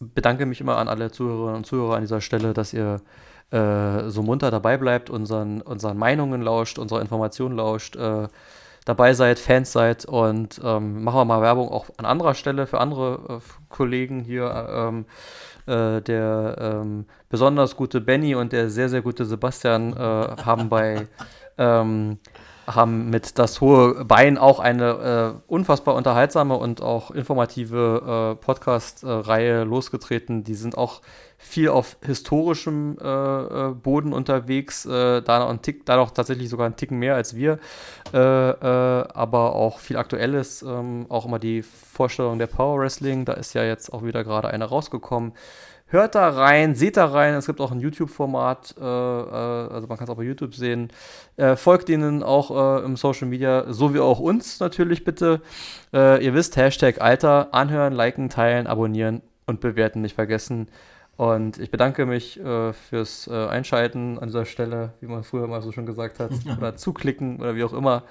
[0.00, 3.00] bedanke mich immer an alle Zuhörerinnen und Zuhörer an dieser Stelle, dass ihr
[3.52, 8.28] äh, so munter dabei bleibt, unseren, unseren Meinungen lauscht, unserer Informationen lauscht, äh,
[8.84, 12.80] dabei seid, Fans seid und ähm, machen wir mal Werbung auch an anderer Stelle für
[12.80, 14.68] andere äh, Kollegen hier.
[14.70, 15.04] Ähm,
[15.66, 19.96] äh, der ähm, besonders gute Benny und der sehr, sehr gute Sebastian äh,
[20.44, 21.06] haben bei
[21.58, 22.18] ähm,
[22.66, 29.64] haben mit das hohe Bein auch eine äh, unfassbar unterhaltsame und auch informative äh, Podcast-Reihe
[29.64, 30.44] losgetreten.
[30.44, 31.00] Die sind auch
[31.42, 36.66] viel auf historischem äh, äh Boden unterwegs, äh, da, noch Tick, da noch tatsächlich sogar
[36.66, 37.58] einen Ticken mehr als wir,
[38.12, 43.54] äh, aber auch viel Aktuelles, ähm, auch immer die Vorstellung der Power Wrestling, da ist
[43.54, 45.32] ja jetzt auch wieder gerade eine rausgekommen.
[45.92, 47.34] Hört da rein, seht da rein.
[47.34, 50.88] Es gibt auch ein YouTube-Format, äh, äh, also man kann es auch bei YouTube sehen.
[51.36, 55.42] Äh, folgt ihnen auch äh, im Social Media, so wie auch uns natürlich bitte.
[55.92, 60.68] Äh, ihr wisst, Hashtag Alter, anhören, liken, teilen, abonnieren und bewerten nicht vergessen.
[61.16, 65.70] Und ich bedanke mich äh, fürs Einschalten an dieser Stelle, wie man früher mal so
[65.72, 68.04] schon gesagt hat, oder zuklicken oder wie auch immer.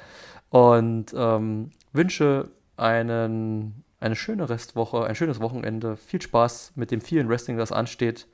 [0.50, 5.96] Und ähm, wünsche einen eine schöne Restwoche, ein schönes Wochenende.
[5.96, 8.28] Viel Spaß mit dem vielen Wrestling, das ansteht.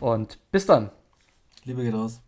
[0.00, 0.90] Und bis dann.
[1.64, 2.22] Liebe geht raus.